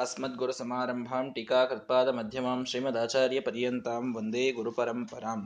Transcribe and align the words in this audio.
अस्मद्गुरुसमारम्भां 0.00 1.25
टीकाकृत्पादमध्यमां 1.31 2.59
श्रीमदाचार्यपर्यन्तां 2.65 3.99
ವಂದೇ 4.15 4.45
ಗುರುಪರಂಪರಾಂ 4.51 5.41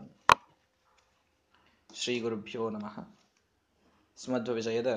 ಶ್ರೀ 1.90 2.16
ಗುರುಭ್ಯೋ 2.20 2.63
ನಮಃ 2.70 2.96
ಸ್ಮಧ್ವ 4.18 4.54
ವಿಜಯದ 4.54 4.92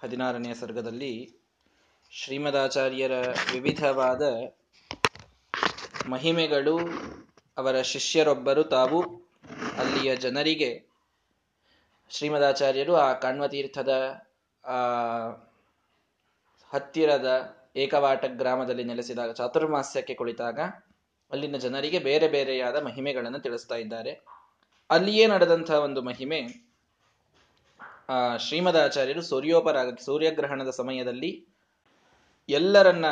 ಹದಿನಾರನೆಯ 0.00 0.54
ಸರ್ಗದಲ್ಲಿ 0.54 1.12
ಶ್ರೀಮದಾಚಾರ್ಯರ 2.12 3.14
ವಿವಿಧವಾದ 3.52 4.22
ಮಹಿಮೆಗಳು 6.08 6.76
ಅವರ 7.56 7.76
ಶಿಷ್ಯರೊಬ್ಬರು 7.88 8.64
ತಾವು 8.68 9.00
ಅಲ್ಲಿಯ 9.82 10.10
ಜನರಿಗೆ 10.16 10.72
ಶ್ರೀಮದಾಚಾರ್ಯರು 12.10 12.96
ಆ 12.98 13.10
ಕಣ್ವತೀರ್ಥದ 13.18 13.94
ಆ 14.64 14.78
ಹತ್ತಿರದ 16.70 17.28
ಏಕವಾಟ 17.76 18.24
ಗ್ರಾಮದಲ್ಲಿ 18.24 18.84
ನೆಲೆಸಿದಾಗ, 18.84 19.32
ಚಾತುರ್ಮಾಸ್ಯಕ್ಕೆ 19.32 20.14
ಕುಳಿತಾಗ 20.14 20.60
ಅಲ್ಲಿನ 21.32 21.56
ಜನರಿಗೆ 21.56 21.98
ಬೇರೆ 21.98 22.28
ಬೇರೆಯಾದ 22.28 22.84
ಮಹಿಮೆಗಳನ್ನು 22.84 23.38
ತಿಳಿಸ್ತಾ 23.38 23.74
ಇದ್ದಾರೆ. 23.74 24.24
ಅಲ್ಲಿಯೇ 24.90 25.26
ನಡೆದಂತಹ 25.26 25.74
ಒಂದು 25.74 26.02
ಮಹಿಮೆ, 26.02 26.70
ಆ, 28.08 28.36
ಶ್ರೀಮದಾಚಾರ್ಯರು 28.36 29.22
ಸೂರ್ಯೋಪರಾಗ, 29.22 29.98
ಸೂರ್ಯಗ್ರಹಣದ 30.04 30.70
ಸಮಯದಲ್ಲಿ 30.70 31.46
ಎಲ್ಲರನ್ನ 32.48 33.04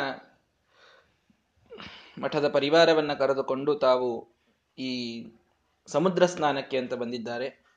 ಮಠದ 2.21 2.47
ಪರಿವಾರವನ್ನ 2.47 3.13
ಕರೆದುಕೊಂಡು 3.13 3.75
ತಾವು 3.75 4.27
ಈ 4.77 5.25
ಸಮುದ್ರ 5.87 6.25
ಸ್ನಾನಕ್ಕೆ 6.25 6.77
ಅಂತ 6.77 6.93
ಬಂದಿದ್ದಾರೆ. 6.93 7.67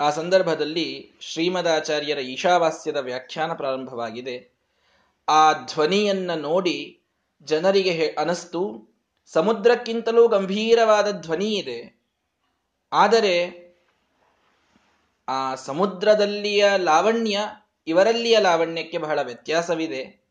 ಆ 0.00 0.10
ಸಂದರ್ಭದಲ್ಲಿ 0.10 1.12
ಶ್ರೀಮದಾಚಾರ್ಯರ 1.20 2.18
ಈಶಾವಾಸ್ಯದ 2.18 2.96
ವ್ಯಾಖ್ಯಾನ 2.96 3.52
ಪ್ರಾರಂಭವಾಗಿದೆ. 3.52 4.52
ಆ 5.28 5.52
ಧ್ವನಿಯನ್ನ 5.52 6.30
ನೋಡಿ 6.34 7.00
ಜನರಿಗೆ 7.42 8.08
ಅನಸ್ತು. 8.18 8.92
ಸಮುದ್ರಕ್ಕಿಂತಲೂ 9.26 10.28
ಗಂಭೀರವಾದ 10.28 11.10
ಧ್ವನಿ 11.10 11.54
ಇದೆ. 11.54 12.00
ಆದರೆ 12.92 13.62
ಆ 15.28 15.54
ಸಮುದ್ರದಲ್ಲಿಯ 15.54 16.70
ಲಾವಣ್ಯ, 16.76 17.40
ಇವರಲ್ಲಿಯ 17.86 18.38
ಲಾವಣ್ಯಕ್ಕೆ 18.38 18.98
ಬಹಳ 18.98 19.18
ವ್ಯತ್ಯಾಸವಿದೆ. 19.22 20.22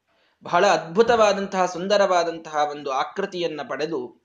ಬಹಳ 0.44 0.68
ಅದ್ಭುತವಾದಂತಹ, 0.68 1.66
ಸುಂದರವಾದಂತಹ 1.66 2.68
ಒಂದು 2.72 2.92
ಆಕೃತಿಯನ್ನ 2.92 3.62
ಪಡೆದು 3.70 4.22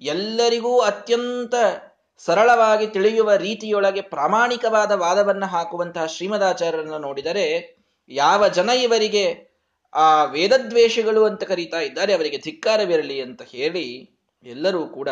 ಎಲ್ಲರಿಗೂ 0.00 0.78
ಅತ್ಯಂತ 0.78 1.54
ಸರಳವಾಗಿ 2.18 2.86
ತಿಳಿಯುವ 2.86 3.32
ರೀತಿಯೊಳಗೆ 3.32 4.00
ಪ್ರಾಮಾಣಿಕವಾದ 4.00 4.90
ವಾದವನ್ನು 4.92 5.46
ಹಾಕುವಂತಹ 5.46 6.06
ಶ್ರೀಮದಾಚಾರ್ಯರನ್ನು 6.06 6.98
ನೋಡಿದರೆ 6.98 7.76
ಯಾವ 8.08 8.48
ಜನ 8.48 8.68
ಇವರಿಗೆ 8.68 9.47
ಆ 9.94 10.24
ವೇದದ್ವೇಷಗಳು 10.24 11.24
ಅಂತ 11.24 11.44
ಕರೀತಾ 11.44 11.80
ಇದ್ದಾರೆ, 11.80 12.12
ಅವರಿಗೆ 12.14 12.38
ಧಿಕ್ಕಾರವಿರಲಿ 12.38 13.20
ಅಂತ 13.20 13.42
ಹೇಳಿ 13.42 14.10
ಎಲ್ಲರೂ 14.42 14.86
ಕೂಡ 14.86 15.08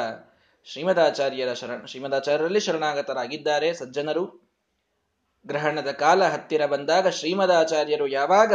ಶ್ರೀಮದಾಚಾರ್ಯರ 0.64 1.52
ಶರಣ, 1.52 1.84
ಶ್ರೀಮದಾಚಾರ್ಯರಲ್ಲಿ 1.84 2.60
ಶರಣಾಗತರಾಗಿದ್ದಾರೆ. 2.60 3.74
ಸಜ್ಜನರು, 3.74 4.46
ಗ್ರಹಣದ 5.46 5.90
ಕಾಲ 5.90 6.24
ಹತ್ತಿರ 6.24 6.66
ಬಂದಾಗ 6.66 7.08
ಶ್ರೀಮದಾಚಾರ್ಯರು 7.08 8.06
ಯಾವಾಗ 8.06 8.54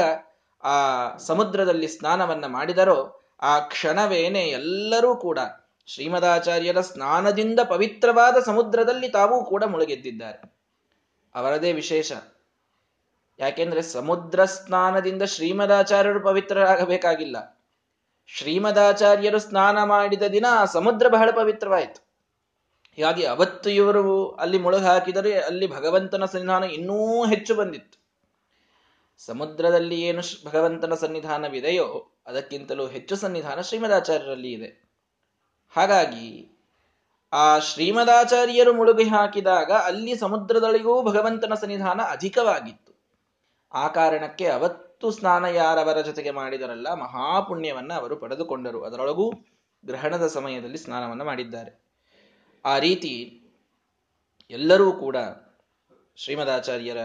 ಆ 0.63 0.77
ಸಮುದ್ರದಲ್ಲಿ 1.17 1.87
ಸ್ನಾನವನ್ನ 1.87 2.45
ಮಾಡಿದರೋ 2.45 3.21
ಆ 3.41 3.59
ಕ್ಷಣವೇನೆ 3.59 4.41
ಎಲ್ಲರೂ 4.41 5.15
ಕೂಡ 5.15 5.39
ಶ್ರೀಮದಾಚಾರ್ಯರ 5.87 6.81
ಸ್ನಾನದಿಂದ 6.81 7.59
ಪವಿತ್ರವಾದ 7.59 8.43
ಸಮುದ್ರದಲ್ಲಿ 8.45 9.09
ತಾವೂ 9.09 9.45
ಕೂಡ 9.45 9.63
ಮುಳುಗೆದ್ದಿದ್ದಾರೆ. 9.63 10.53
ಅವರದೇ 11.35 11.73
ವಿಶೇಷ. 11.73 12.11
ಯಾಕೆಂದ್ರೆ 13.41 13.81
ಸಮುದ್ರ 13.81 14.45
ಸ್ನಾನದಿಂದ 14.45 15.23
ಶ್ರೀಮದಾಚಾರ್ಯರು 15.23 16.19
ಪವಿತ್ರರಾಗಬೇಕಾಗಿಲ್ಲ. 16.19 17.37
ಶ್ರೀಮದಾಚಾರ್ಯರು 18.27 19.39
ಸ್ನಾನ 19.39 19.83
ಮಾಡಿದ 19.83 20.23
ದಿನ 20.23 20.45
ಸಮುದ್ರ 20.73 21.07
ಬಹಳ 21.07 21.29
ಪವಿತ್ರವಾಯಿತು. 21.35 22.11
ಹೀಗಾಗಿ 22.95 23.23
ಅವತ್ತು 23.23 23.69
ಇವರು 23.69 24.29
ಅಲ್ಲಿ 24.29 24.57
ಮುಳುಗು 24.57 24.85
ಹಾಕಿದರೆ 24.85 25.39
ಅಲ್ಲಿ 25.39 25.67
ಭಗವಂತನ 25.67 26.25
ಸನ್ನಿಧಾನ 26.25 26.63
ಇನ್ನೂ 26.63 27.25
ಹೆಚ್ಚು 27.25 27.55
ಬಂದಿತ್ತು. 27.55 27.97
ಸಮುದ್ರದಲ್ಲಿ 29.25 30.01
ಏನು 30.01 30.21
ಭಗವಂತನ 30.45 30.93
ಸನ್ನಿಧಾನವಿದೆಯೋ 30.93 32.17
ಅದಕ್ಕಿಂತಲೂ 32.27 32.87
ಹೆಚ್ಚು 32.87 33.15
ಸನ್ನಿಧಾನ 33.15 33.61
ಶ್ರೀಮದಾಚಾರ್ಯರಲ್ಲಿ 33.61 34.51
ಇದೆ. 34.51 34.91
ಹಾಗಾಗಿ 35.69 36.57
ಆ 37.33 37.59
ಶ್ರೀಮದಾಚಾರ್ಯರು 37.59 38.73
ಮುಳುಗಿ 38.73 39.03
ಹಾಕಿದಾಗ 39.03 39.71
ಅಲ್ಲಿ 39.71 40.15
ಸಮುದ್ರದೊಳಗೂ 40.15 41.03
ಭಗವಂತನ 41.11 41.53
ಸನ್ನಿಧಾನ 41.53 42.01
ಅಧಿಕವಾಗಿತ್ತು. 42.09 42.90
ಆ 43.73 43.87
ಕಾರಣಕ್ಕೆ 43.87 44.45
ಅವತ್ತು 44.47 45.11
ಸ್ನಾನ 45.11 45.45
ಯಾರವರ 45.45 46.01
ಜೊತೆಗೆ 46.01 46.31
ಮಾಡಿದರಲ್ಲ 46.31 46.93
ಮಹಾಪುಣ್ಯವನ್ನು 46.93 47.93
ಅವರು 47.93 48.15
ಪಡೆದುಕೊಂಡರು. 48.17 48.83
ಅದರೊಳಗೂ 48.83 49.31
ಗ್ರಹಣದ 49.85 50.27
ಸಮಯದಲ್ಲಿ 50.27 50.77
ಸ್ನಾನವನ್ನು 50.77 51.25
ಮಾಡಿದ್ದಾರೆ. 51.25 51.81
ಆ 52.65 52.79
ರೀತಿ 52.79 53.13
ಎಲ್ಲರೂ 54.49 54.91
ಕೂಡ 54.91 55.15
ಶ್ರೀಮದಾಚಾರ್ಯರ 56.15 56.97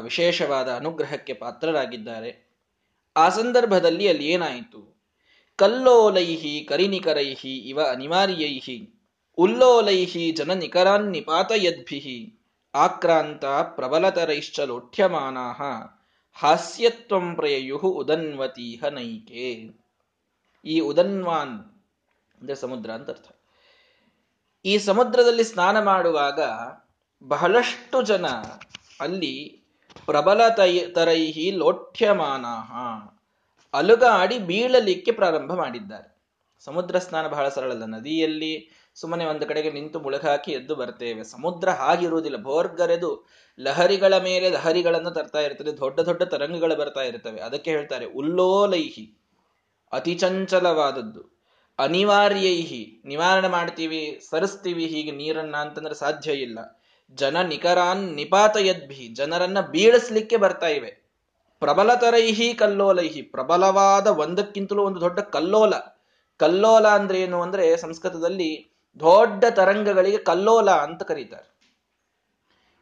ವಿಶೇಷವಾದ 0.00 0.68
ಅನುಗ್ರಹಕ್ಕೆ 0.74 1.32
ಪಾತ್ರರಾಗಿದ್ದಾರೆ. 1.32 2.30
ಆ 3.16 3.28
ಸಂದರ್ಭದಲ್ಲಿ 3.28 4.08
ಅಲ್ಲಿ 4.08 4.26
ಏನಾಯಿತು? 4.26 4.80
ಕಲ್ಲೋಲೈಹಿ 5.56 6.64
ಕರಿನಿಕರೈಹಿ 6.68 7.58
ಇವ 7.68 7.80
ಅನಿವಾರ್ಯೈಹಿ, 7.90 8.76
ಉಲ್ಲೋಲೈಹಿ 9.38 10.32
ನಿಪಾತ 10.32 11.00
ನಿಪಾತಯದ್ಭಿಹಿ 11.00 12.35
ಆಕ್ರಾಂತ 12.76 13.44
ಪ್ರಬಲತರೈಶ್ಚ 13.76 14.60
ಲೋಠ್ಯಮಾನ 14.60 15.38
ಹಾಸ್ಯತ್ವಂ 16.34 17.34
ಪ್ರಯಯು 17.34 17.78
ಉದನ್ವತೀಹ 17.78 18.84
ನೈಕೆ. 18.90 19.46
ಈ 20.64 20.80
ಉದನ್ವಾನ್ 20.80 21.56
ಅಂದ್ರೆ 22.40 22.54
ಸಮುದ್ರ 22.54 22.90
ಅಂತ 22.90 23.10
ಅರ್ಥ. 23.10 23.28
ಈ 24.64 24.78
ಸಮುದ್ರದಲ್ಲಿ 24.78 25.44
ಸ್ನಾನ 25.44 25.76
ಮಾಡುವಾಗ 25.84 26.40
ಬಹಳಷ್ಟು 27.22 28.02
ಜನ 28.02 28.26
ಅಲ್ಲಿ 29.00 29.34
ಪ್ರಬಲ 30.06 30.40
ತರೈಹಿ 30.94 31.50
ಲೋಠ್ಯಮಾನಾಹ 31.50 32.70
ಅಲುಗಾಡಿ 33.74 34.38
ಬೀಳಲಿಕ್ಕೆ 34.38 35.12
ಪ್ರಾರಂಭ 35.12 35.52
ಮಾಡಿದ್ದಾರೆ. 35.54 36.08
ಸಮುದ್ರ 36.60 36.98
ಸ್ನಾನ 36.98 37.26
ಬಹಳ 37.26 37.48
ಸರಳಲ್ಲ. 37.48 37.84
ನದಿಯಲ್ಲಿ 37.84 38.54
ಸುಮ್ಮನೆ 39.00 39.24
ಒಂದು 39.24 39.46
ಕಡೆಗೆ 39.46 39.70
ನಿಂತು 39.70 40.00
ಮುಳುಗಾಕಿ 40.00 40.52
ಎದ್ದು 40.52 40.74
ಬರ್ತೇವೆ. 40.74 41.24
ಸಮುದ್ರ 41.24 41.68
ಹಾಗಿರುವುದಿಲ್ಲ. 41.70 42.42
ಭೋರ್ಗರೆದು 42.42 43.26
ಲಹರಿಗಳ 43.58 44.18
ಮೇಲೆ 44.18 44.50
ಲಹರಿಗಳನ್ನು 44.50 45.10
ತರ್ತಾ 45.10 45.40
ಇರ್ತದೆ 45.40 45.76
ದೊಡ್ಡ 45.76 46.00
ದೊಡ್ಡ 46.00 46.22
ತರಂಗಗಳು 46.22 46.76
ಬರ್ತಾ 46.76 47.00
ಇರ್ತವೆ 47.00 47.40
ಅದಕ್ಕೆ 47.40 47.70
ಹೇಳ್ತಾರೆ, 47.70 48.06
ಉಲ್ಲೋಲೈಹಿ, 48.06 49.18
ಅತಿ 49.92 50.14
ಚಂಚಲವಾದದ್ದು, 50.14 51.22
ಅನಿವಾರ್ಯೈಹಿ, 51.78 53.02
ನಿವಾರಣೆ 53.04 53.48
ಮಾಡ್ತೀವಿ, 53.48 54.20
ಸರಿಸ್ತೀವಿ, 54.30 54.86
ಹೀಗೆ 54.86 55.10
ನೀರನ್ನ 55.10 55.56
ಅಂತಂದ್ರೆ 55.56 55.94
ಸಾಧ್ಯ 55.94 56.32
ಇಲ್ಲ. 56.32 56.58
ಜನ 57.14 57.40
ನಿಖರಾನ್ 57.42 58.14
ನಿಪಾತ 58.14 58.56
ಯದ್ಭಿ 58.60 59.08
ಜನರನ್ನ 59.08 59.60
ಬೀಳಿಸ್ಲಿಕ್ಕೆ 59.60 60.36
ಬರ್ತಾ 60.36 60.68
ಇವೆ. 60.68 61.06
ಪ್ರಬಲತರೈಹಿ 61.60 62.54
ಕಲ್ಲೋಲೈಹಿ, 62.54 63.22
ಪ್ರಬಲವಾದ 63.22 64.06
ಒಂದಕ್ಕಿಂತಲೂ 64.06 64.82
ಒಂದು 64.82 65.00
ದೊಡ್ಡ 65.00 65.20
ಕಲ್ಲೋಲ. 65.20 65.74
ಕಲ್ಲೋಲ 66.36 66.88
ಅಂದ್ರೆ 66.88 67.20
ಏನು? 67.20 67.42
ಅಂದ್ರೆ 67.42 67.76
ಸಂಸ್ಕೃತದಲ್ಲಿ 67.76 68.75
ದೊಡ್ಡ 69.00 69.44
ತರಂಗಗಳಿಗೆ 69.50 70.18
ಕಲ್ಲೋಲ 70.18 70.70
ಅಂತ 70.70 71.02
ಕರೀತಾರೆ. 71.02 71.56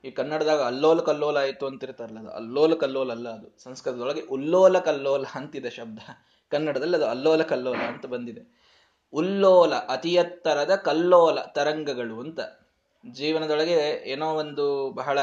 ಈ 0.05 0.11
ಕನ್ನಡದಾಗ 0.11 0.63
ಅಲ್ಲೋಲ 0.63 1.01
ಕಲ್ಲೋಲ 1.01 1.37
ಆಯ್ತು 1.37 1.67
ಅಂತಿರ್ತಾರಲ್ಲ 1.67 2.19
ಅದು. 2.19 2.31
ಅಲ್ಲೋಲ 2.31 2.75
ಕಲ್ಲೋಲ 2.75 3.11
ಅಲ್ಲ 3.11 3.29
ಅದು. 3.29 3.63
ಸಂಸ್ಕೃತದೊಳಗೆ 3.63 4.21
ಉಲ್ಲೋಲ 4.21 4.79
ಕಲ್ಲೋಲ 4.79 5.25
ಅಂತಿದೆ 5.35 5.71
ಶಬ್ದ. 5.71 5.99
ಕನ್ನಡದಲ್ಲಿ 6.51 6.97
ಅದು 6.97 7.07
ಅಲ್ಲೋಲ 7.07 7.43
ಕಲ್ಲೋಲ 7.43 7.77
ಅಂತ 7.77 8.07
ಬಂದಿದೆ. 8.07 8.65
ಉಲ್ಲೋಲ 9.13 9.75
ಅತಿ 9.75 10.15
ಎತ್ತರದ 10.15 10.75
ಕಲ್ಲೋಲ 10.77 11.41
ತರಂಗಗಳು 11.41 12.21
ಅಂತ. 12.21 12.41
ಜೀವನದೊಳಗೆ 13.11 14.03
ಏನೋ 14.05 14.35
ಒಂದು 14.35 14.91
ಬಹಳ 14.91 15.19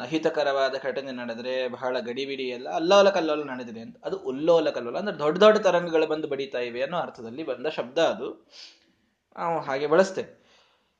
ಅಹಿತಕರವಾದ 0.00 0.74
ಘಟನೆ 0.82 1.12
ನಡೆದ್ರೆ, 1.12 1.68
ಬಹಳ 1.68 2.00
ಗಡಿಬಿಡಿ 2.00 2.42
ಎಲ್ಲ 2.42 2.70
ಅಲ್ಲೋಲ 2.70 3.10
ಕಲ್ಲೋಲ 3.10 3.42
ನಡೆದಿದೆ 3.42 3.80
ಅಂತ. 3.80 3.96
ಅದು 4.04 4.16
ಉಲ್ಲೋಲ 4.16 4.70
ಕಲ್ಲೋಲ 4.70 4.98
ಅಂದ್ರೆ 4.98 5.18
ದೊಡ್ಡ 5.18 5.38
ದೊಡ್ಡ 5.38 5.58
ತರಂಗಗಳು 5.58 6.06
ಬಂದು 6.06 6.28
ಬಡಿತಾ 6.28 6.58
ಇವೆ 6.58 6.82
ಅನ್ನೋ 6.82 6.98
ಅರ್ಥದಲ್ಲಿ 6.98 7.42
ಬಂದ 7.42 7.66
ಶಬ್ದ 7.66 7.98
ಅದು. 7.98 8.46
ನಾವು 9.36 9.60
ಹಾಗೆ 9.60 9.86
ಬಳಸ್ತೇವೆ. 9.86 10.46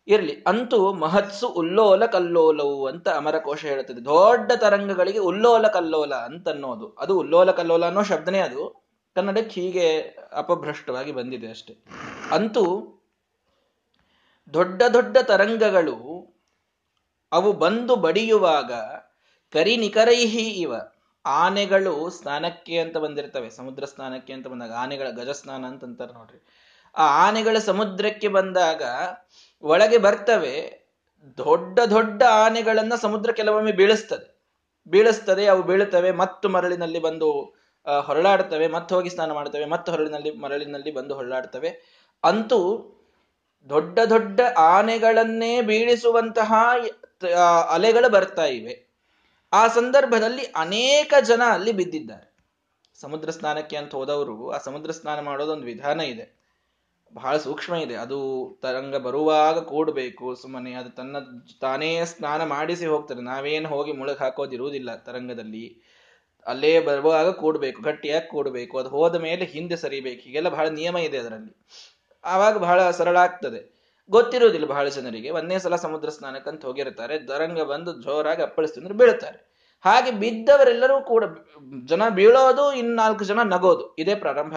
ಇರಲಿ, 0.08 0.44
ಅಂತೂ 0.46 0.92
ಮಹತ್ಸು 0.92 1.48
ಉಲ್ಲೋಲ 1.48 2.06
ಕಲ್ಲೋಲವು 2.06 2.86
ಅಂತ 2.86 3.08
ಅಮರಕೋಶ 3.08 3.64
ಹೇಳುತ್ತದೆ. 3.64 4.04
ದೊಡ್ಡ 4.04 4.52
ತರಂಗಗಳಿಗೆ 4.56 5.18
ಉಲ್ಲೋಲ 5.18 5.68
ಕಲ್ಲೋಲ 5.68 6.14
ಅಂತ 6.14 6.48
ಅನ್ನೋದು 6.48 6.88
ಅದು 6.88 7.18
ಉಲ್ಲೋಲ 7.18 7.50
ಕಲ್ಲೋಲ 7.50 7.86
ಅನ್ನೋ 7.86 8.02
ಶಬ್ದನೇ 8.02 8.38
ಅದು. 8.38 8.86
ಕನ್ನಡಕ್ಕೆ 9.14 9.60
ಹೀಗೆ 9.60 10.00
ಅಪಭ್ರಷ್ಟವಾಗಿ 10.32 11.12
ಬಂದಿದೆ 11.12 11.48
ಅಷ್ಟೆ. 11.48 11.76
ಅಂತೂ 12.32 12.64
ದೊಡ್ಡ 14.54 14.82
ದೊಡ್ಡ 14.92 15.16
ತರಂಗಗಳು 15.22 15.96
ಅವು 17.32 17.52
ಬಂದು 17.52 17.96
ಬಡಿಯುವಾಗ 17.96 18.72
ಕರಿ 19.52 19.76
ನಿಕರೈಹಿ 19.76 20.48
ಇವ. 20.48 20.74
ಆನೆಗಳು 21.26 22.10
ಸ್ನಾನಕ್ಕೆ 22.10 22.78
ಅಂತ 22.78 22.96
ಬಂದಿರ್ತವೆ. 22.96 23.50
ಸಮುದ್ರ 23.50 23.84
ಸ್ನಾನಕ್ಕೆ 23.84 24.32
ಅಂತ 24.32 24.46
ಬಂದಾಗ. 24.46 24.72
ಆನೆಗಳ 24.72 25.08
ಗಜ 25.10 25.28
ಸ್ನಾನ 25.28 25.64
ಅಂತ 25.64 25.84
ಅಂತಾರೆ 25.84 26.12
ನೋಡ್ರಿ. 26.12 26.44
ಆ 26.96 27.26
ಆನೆಗಳ 27.26 27.58
ಸಮುದ್ರಕ್ಕೆ 27.58 28.28
ಬಂದಾಗ 28.28 28.82
ಒಳಗೆ 29.62 29.98
ಬರ್ತವೆ 29.98 30.86
ದೊಡ್ಡ 31.38 31.80
ದೊಡ್ಡ 31.80 32.22
ಆನೆಗಳನ್ನ 32.22 32.94
ಸಮುದ್ರ 32.94 33.32
ಕೆಲವೊಮ್ಮೆ 33.32 33.72
ಬೀಳಿಸ್ತದೆ. 33.72 34.36
ಬೀಳಿಸ್ತದೆ, 34.88 35.46
ಅವು 35.46 35.62
ಬೀಳುತ್ತವೆ, 35.62 36.10
ಮತ್ತು 36.10 36.48
ಮರಳಿನಲ್ಲಿ 36.48 36.98
ಬಂದು 36.98 37.56
ಹೊರಳಾಡ್ತವೆ, 38.00 38.68
ಮತ್ತೆ 38.68 38.94
ಹೋಗಿ 38.94 39.10
ಸ್ನಾನ 39.10 39.32
ಮಾಡ್ತವೆ, 39.32 39.64
ಮತ್ತೆ 39.64 39.92
ಹೊರಳಿನಲ್ಲಿ, 39.92 40.30
ಮರಳಿನಲ್ಲಿ 40.30 40.90
ಬಂದು 40.90 41.14
ಹೊರಳಾಡ್ತವೆ. 41.14 41.70
ಅಂತೂ 42.24 42.92
ದೊಡ್ಡ 43.68 43.98
ದೊಡ್ಡ 43.98 44.40
ಆನೆಗಳನ್ನೇ 44.58 45.62
ಬೀಳಿಸುವಂತಹ 45.62 46.54
ಅಲೆಗಳು 47.70 48.08
ಬರ್ತಾ 48.08 48.44
ಇವೆ. 48.44 48.86
ಆ 49.52 49.68
ಸಂದರ್ಭದಲ್ಲಿ 49.68 50.42
ಅನೇಕ 50.42 51.14
ಜನ 51.20 51.42
ಅಲ್ಲಿ 51.52 51.72
ಬಿದ್ದಿದ್ದಾರೆ. 51.72 52.36
ಸಮುದ್ರ 53.00 53.30
ಸ್ನಾನಕ್ಕೆ 53.30 53.76
ಅಂತ 53.76 53.94
ಹೋದವರು, 53.94 54.50
ಆ 54.50 54.58
ಸಮುದ್ರ 54.58 54.90
ಸ್ನಾನ 54.90 55.20
ಮಾಡೋದೊಂದು 55.20 55.64
ವಿಧಾನ 55.64 56.00
ಇದೆ. 56.00 56.35
ಬಹಳ 57.14 57.36
ಸೂಕ್ಷ್ಮ 57.36 57.74
ಇದೆ. 57.74 57.94
ಅದು 57.94 58.18
ತರಂಗ 58.62 58.96
ಬರುವಾಗ 58.96 59.58
ಕೂಡಬೇಕು 59.58 60.34
ಸುಮ್ಮನೆ, 60.34 60.72
ಅದು 60.72 60.90
ತನ್ನ 60.90 61.16
ತಾನೇ 61.60 62.04
ಸ್ನಾನ 62.04 62.44
ಮಾಡಿಸಿ 62.44 62.86
ಹೋಗ್ತಾರೆ 62.86 63.20
ನಾವೇನು 63.20 63.68
ಹೋಗಿ 63.68 63.92
ಮುಳುಗ್ 63.92 64.18
ಹಾಕೋದಿರುವುದಿಲ್ಲ 64.18 64.94
ತರಂಗದಲ್ಲಿ. 64.94 65.82
ಅಲ್ಲೇ 66.46 66.80
ಬರುವಾಗ 66.80 67.30
ಕೂಡಬೇಕು, 67.30 67.82
ಗಟ್ಟಿಯಾಗಿ 67.82 68.28
ಕೂಡಬೇಕು, 68.28 68.78
ಅದು 68.78 68.88
ಹೋದ 68.88 69.14
ಮೇಲೆ 69.14 69.44
ಹಿಂದೆ 69.44 69.76
ಸರಿಬೇಕು. 69.76 70.20
ಹೀಗೆಲ್ಲ 70.20 70.48
ಬಹಳ 70.48 70.68
ನಿಯಮ 70.68 70.96
ಇದೆ 70.96 71.18
ಅದರಲ್ಲಿ. 71.18 71.66
ಆವಾಗ 72.24 72.56
ಬಹಳ 72.56 72.90
ಸರಳ 72.90 73.16
ಆಗ್ತದೆ. 73.16 73.76
ಗೊತ್ತಿರುವುದಿಲ್ಲ 74.10 74.66
ಬಹಳ 74.66 74.88
ಜನರಿಗೆ. 74.88 75.30
ಒಂದೇ 75.30 75.58
ಸಲ 75.58 75.76
ಸಮುದ್ರ 75.76 76.08
ಸ್ನಾನಕ್ಕಂತ 76.08 76.64
ಹೋಗಿರ್ತಾರೆ 76.64 77.18
ತರಂಗ 77.18 77.60
ಬಂದು 77.60 78.02
ಜೋರಾಗಿ 78.02 78.42
ಅಪ್ಪಳಿಸ್ತಂದ್ರೆ 78.42 78.94
ಬೀಳ್ತಾರೆ. 78.94 79.56
ಹಾಗೆ 79.84 80.10
ಬಿದ್ದವರೆಲ್ಲರೂ 80.10 81.00
ಕೂಡ, 81.00 81.24
ಜನ 81.84 82.08
ಬೀಳೋದು 82.08 82.72
ಇನ್ನಾಲ್ಕು 82.72 83.24
ಜನ 83.24 83.42
ನಗೋದು. 83.42 83.94
ಇದೇ 83.94 84.14
ಪ್ರಾರಂಭ 84.14 84.56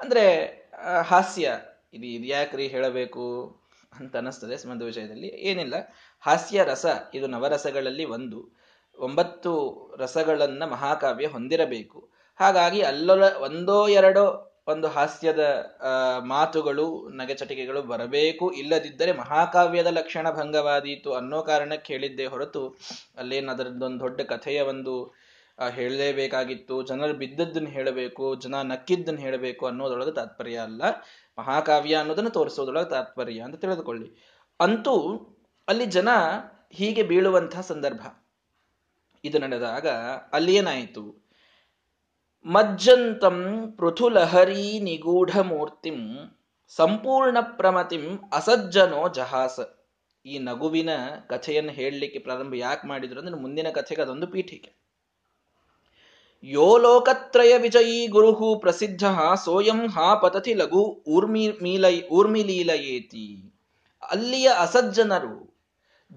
ಅಂದ್ರೆ 0.00 0.24
ಹಾಸ್ಯ. 1.02 1.60
ಇದು 1.92 2.06
ಇದು 2.06 2.26
ಯಾಕ್ರಿ 2.26 2.68
ಹೇಳಬೇಕು 2.68 3.24
ಅಂತ 4.00 4.16
ಅನಿಸ್ತದೆ 4.16 4.56
ಸಂಬಂಧ 4.56 4.82
ವಿಷಯದಲ್ಲಿ. 4.82 5.26
ಏನಿಲ್ಲ. 5.26 5.74
ಹಾಸ್ಯ 6.20 6.64
ರಸ, 6.64 6.86
ಇದು 7.14 7.26
ನವರಸಗಳಲ್ಲಿ 7.26 8.04
ಒಂದು. 8.04 8.50
ಒಂಬತ್ತು 8.98 9.52
ರಸಗಳನ್ನ 9.98 10.64
ಮಹಾಕಾವ್ಯ 10.64 11.26
ಹೊಂದಿರಬೇಕು. 11.26 12.08
ಹಾಗಾಗಿ 12.40 12.82
ಅಲ್ಲೊಲ 12.82 13.24
ಒಂದೋ 13.24 13.88
ಎರಡೋ 13.88 14.50
ಒಂದು 14.66 14.88
ಹಾಸ್ಯದ 14.88 15.66
ಮಾತುಗಳು, 16.18 17.08
ನಗೆಚಟಿಕೆಗಳು 17.08 17.82
ಬರಬೇಕು. 17.82 18.52
ಇಲ್ಲದಿದ್ದರೆ 18.52 19.12
ಮಹಾಕಾವ್ಯದ 19.12 19.86
ಲಕ್ಷಣ 19.86 20.30
ಭಂಗವಾದೀತು 20.30 21.12
ಅನ್ನೋ 21.12 21.42
ಕಾರಣಕ್ಕೆ 21.42 21.92
ಹೇಳಿದ್ದೇ 21.92 22.26
ಹೊರತು 22.26 22.68
ಅಲ್ಲೇನು 23.18 23.52
ಅದರದ್ದೊಂದು 23.52 24.00
ದೊಡ್ಡ 24.00 24.20
ಕಥೆಯ 24.20 24.60
ಒಂದು 24.60 25.14
ಹೇಳಲೇಬೇಕಾಗಿತ್ತು. 25.68 26.82
ಜನರು 26.82 27.12
ಬಿದ್ದದ್ದನ್ನು 27.12 27.68
ಹೇಳಬೇಕು, 27.68 28.34
ಜನ 28.34 28.54
ನಕ್ಕಿದ್ದನ್ನು 28.62 29.20
ಹೇಳಬೇಕು 29.20 29.66
ಅನ್ನೋದೊಳಗೆ 29.66 30.14
ತಾತ್ಪರ್ಯ 30.14 30.56
ಅಲ್ಲ. 30.56 30.82
ಮಹಾಕಾವ್ಯ 31.38 31.94
ಅನ್ನೋದನ್ನು 31.94 32.30
ತೋರಿಸೋದ್ರೊಳಗೆ 32.30 32.90
ತಾತ್ಪರ್ಯ 32.90 33.40
ಅಂತ 33.40 33.56
ತಿಳಿದುಕೊಳ್ಳಿ. 33.56 34.16
ಅಂತೂ 34.60 34.94
ಅಲ್ಲಿ 35.68 35.86
ಜನ 35.86 36.08
ಹೀಗೆ 36.70 37.02
ಬೀಳುವಂತಹ 37.02 37.60
ಸಂದರ್ಭ. 37.60 38.06
ಇದು 39.24 39.38
ನಡೆದಾಗ 39.38 39.88
ಅಲ್ಲಿ 40.32 40.54
ಏನಾಯಿತು? 40.54 41.30
ಮಜ್ಜಂತಂ 42.44 43.68
ಪೃಥುಲಹರಿ 43.78 44.80
ನಿಗೂಢ 44.80 45.38
ಮೂರ್ತಿಂ 45.38 45.98
ಸಂಪೂರ್ಣ 46.68 47.36
ಪ್ರಮತಿಂ 47.40 48.18
ಅಸಜ್ಜನೋ 48.32 49.08
ಜಹಾಸ. 49.08 49.60
ಈ 50.26 50.38
ನಗುವಿನ 50.38 50.90
ಕಥೆಯನ್ನು 51.28 51.72
ಹೇಳಲಿಕ್ಕೆ 51.72 52.18
ಪ್ರಾರಂಭ 52.18 52.54
ಯಾಕೆ 52.54 52.88
ಮಾಡಿದ್ರು 52.88 53.20
ಅಂದ್ರೆ 53.20 53.36
ಮುಂದಿನ 53.36 53.70
ಕಥೆಗೆ 53.70 54.02
ಅದೊಂದು 54.02 54.26
ಪೀಠಿಕೆ. 54.26 54.83
ಯೋ 56.46 56.78
ಲೋಕತ್ರಯ 56.78 57.58
ವಿಜಯೀ 57.58 58.06
ಗುರುಹು 58.06 58.58
ಪ್ರಸಿದ್ಧ 58.58 59.04
ಸೋಯಂ 59.44 59.86
ಹಾ 59.86 60.14
ಪತತಿ 60.14 60.54
ಲಘು 60.54 61.04
ಊರ್ಮಿ 61.08 61.52
ಮೀಲೈ 61.62 62.02
ಊರ್ಮಿಲೀಲಯೇತಿ 62.02 63.52
ಅಲ್ಲಿಯ 64.10 64.50
ಅಸಜ್ಜನರು, 64.58 65.56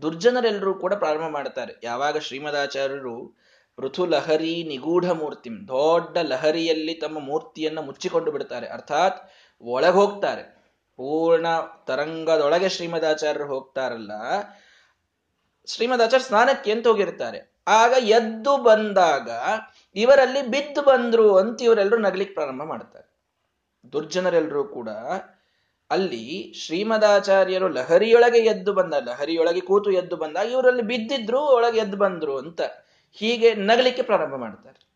ದುರ್ಜನರೆಲ್ಲರೂ 0.02 0.74
ಕೂಡ 0.74 0.94
ಪ್ರಾರಂಭ 0.94 1.30
ಮಾಡ್ತಾರೆ. 1.30 1.74
ಯಾವಾಗ 1.84 2.18
ಶ್ರೀಮದಾಚಾರ್ಯರು 2.18 3.38
ಋಥು 3.80 4.06
ಲಹರಿ 4.06 4.64
ನಿಗೂಢ 4.64 5.10
ಮೂರ್ತಿ 5.10 5.50
ದೊಡ್ಡ 5.68 6.18
ಲಹರಿಯಲ್ಲಿ 6.18 6.94
ತಮ್ಮ 6.94 7.20
ಮೂರ್ತಿಯನ್ನು 7.20 7.82
ಮುಚ್ಚಿಕೊಂಡು 7.82 8.32
ಬಿಡ್ತಾರೆ. 8.32 8.68
ಅರ್ಥಾತ್ 8.68 9.32
ಒಳಗೆ 9.62 9.94
ಹೋಗ್ತಾರೆ. 9.94 10.44
ಪೂರ್ಣ 10.98 11.48
ತರಂಗದೊಳಗೆ 11.86 12.70
ಶ್ರೀಮದಾಚಾರ್ಯರು 12.70 13.48
ಹೋಗ್ತಾರಲ್ಲ, 13.48 14.12
ಶ್ರೀಮದಾಚಾರ್ಯ 15.68 16.26
ಸ್ನಾನಕ್ಕೆ 16.26 16.72
ಅಂತ 16.72 16.88
ಹೋಗಿರ್ತಾರೆ 16.88 17.57
ಆಗ 17.68 17.94
ಎದ್ದು 18.00 18.58
ಬಂದಾಗ 18.58 19.30
ಇವರಲ್ಲಿ 19.96 20.48
ಬಿದ್ದು 20.48 20.82
ಬಂದ್ರು 20.82 21.38
ಅಂತ 21.38 21.62
ಇವರೆಲ್ಲರೂ 21.62 21.98
ನಗಲಿಕ್ಕೆ 21.98 22.34
ಪ್ರಾರಂಭ 22.34 22.64
ಮಾಡ್ತಾರೆ. 22.64 23.18
ದುರ್ಜನರೆಲ್ಲರೂ 23.94 24.64
ಕೂಡ 24.64 24.90
ಅಲ್ಲಿ 25.90 26.54
ಶ್ರೀಮದಾಚಾರ್ಯರು 26.58 27.68
ಲಹರಿಯೊಳಗೆ 27.68 28.40
ಎದ್ದು 28.40 28.74
ಬಂದ, 28.74 28.94
ಲಹರಿಯೊಳಗೆ 28.94 29.60
ಕೂತು 29.60 29.92
ಎದ್ದು 29.92 30.16
ಬಂದಾಗ 30.16 30.48
ಇವರಲ್ಲಿ 30.48 30.82
ಬಿದ್ದಿದ್ರು, 30.82 31.42
ಒಳಗೆ 31.42 31.80
ಎದ್ದು 31.80 31.98
ಬಂದ್ರು 31.98 32.38
ಅಂತ 32.38 32.62
ಹೀಗೆ 33.12 33.54
ನಗಲಿಕ್ಕೆ 33.54 34.02
ಪ್ರಾರಂಭ 34.02 34.36
ಮಾಡ್ತಾರೆ. 34.36 34.88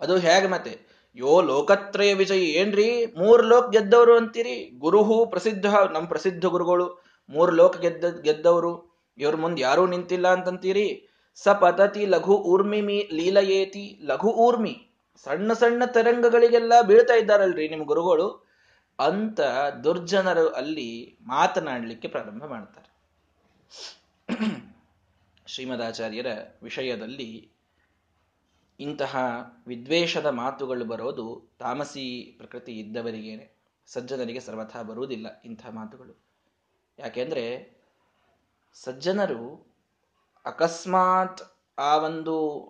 ಅದು 0.00 0.16
ಹೇಗೆ 0.16 0.46
ಮತ್ತೆ? 0.46 0.80
ಯೋ 1.14 1.40
ಲೋಕತ್ರಯ 1.40 2.14
ವಿಜಯ, 2.14 2.40
ಏನ್ರಿ? 2.40 3.06
ಮೂರ್ 3.06 3.46
ಲೋಕ 3.46 3.70
ಗೆದ್ದವರು 3.70 4.16
ಅಂತೀರಿ? 4.16 4.78
ಗುರುಹು 4.78 5.26
ಪ್ರಸಿದ್ಧ 5.26 5.66
ನಮ್ಮ 5.66 6.08
ಪ್ರಸಿದ್ಧ 6.08 6.44
ಗುರುಗಳು 6.44 7.04
ಮೂರ್ 7.28 7.54
ಲೋಕ 7.54 7.76
ಗೆದ್ದ, 7.76 8.20
ಗೆದ್ದವರು. 8.20 9.02
ಇವ್ರ 9.18 9.36
ಮುಂದೆ 9.36 9.62
ಯಾರೂ 9.62 9.86
ನಿಂತಿಲ್ಲ 9.86 10.28
ಅಂತಂತೀರಿ? 10.28 11.08
ಸ 11.36 11.48
ಪತತಿ 11.48 12.06
ಲಘು 12.06 12.36
ಊರ್ಮಿ 12.36 12.80
ಮೀ 12.80 13.02
ಲೀಲಯೇತಿ 13.12 14.00
ಲಘು 14.02 14.28
ಊರ್ಮಿ. 14.28 14.88
ಸಣ್ಣ 15.16 15.52
ಸಣ್ಣ 15.52 15.84
ತರಂಗಗಳಿಗೆಲ್ಲ 15.84 16.72
ಬೀಳ್ತಾ 16.82 17.14
ಇದ್ದಾರಲ್ರಿ 17.14 17.68
ನಿಮ್ಮ 17.68 17.84
ಗುರುಗಳು. 17.84 18.46
ಅಂತ 18.98 19.40
ದುರ್ಜನರು 19.84 20.48
ಅಲ್ಲಿ 20.48 21.18
ಮಾತನಾಡಲಿಕ್ಕೆ 21.22 22.08
ಪ್ರಾರಂಭ 22.08 22.44
ಮಾಡ್ತಾರೆ. 22.44 22.96
ಶ್ರೀಮದಾಚಾರ್ಯರ 25.46 26.26
ವಿಷಯದಲ್ಲಿ 26.62 27.50
ಇಂತಹ 28.80 29.16
ವಿದ್ವೇಷದ 29.66 30.26
ಮಾತುಗಳು 30.26 30.84
ಬರೋದು 30.84 31.56
ತಾಮಸಿ 31.58 32.34
ಪ್ರಕೃತಿ 32.38 32.72
ಇದ್ದವರಿಗೇನೆ. 32.72 33.50
ಸಜ್ಜನರಿಗೆ 33.86 34.40
ಸರ್ವಥಾ 34.40 34.82
ಬರುವುದಿಲ್ಲ 34.82 35.42
ಇಂಥ 35.44 35.66
ಮಾತುಗಳು. 35.70 36.22
ಯಾಕೆಂದ್ರೆ 36.98 37.76
ಸಜ್ಜನರು 38.74 39.65
ಅಕಸ್ಮಾತ್ 40.46 41.42
ಆ 41.78 41.96
ಒಂದು 41.96 42.66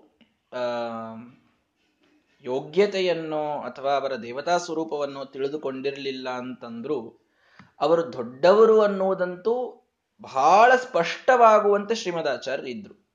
ಯೋಗ್ಯತೆಯನ್ನು 2.42 3.60
ಅಥವಾ 3.60 3.92
ಅವರ 3.92 4.14
ದೇವತಾ 4.14 4.58
ಸ್ವರೂಪವನ್ನು 4.58 5.24
ತಿಳಿದುಕೊಂಡಿರಲಿಲ್ಲ 5.24 6.30
ಅಂತಂದ್ರು 6.30 7.26
ಅವರು 7.80 8.12
ದೊಡ್ಡವರು 8.12 8.80
ಅನ್ನುವುದಂತೂ 8.80 9.82
ಬಹಳ 10.22 10.76
ಸ್ಪಷ್ಟವಾಗುವಂತೆ 10.76 11.94
ಶ್ರೀಮದಾಚಾರ್ಯರು 11.94 12.68
ಇದ್ರು. 12.68 13.06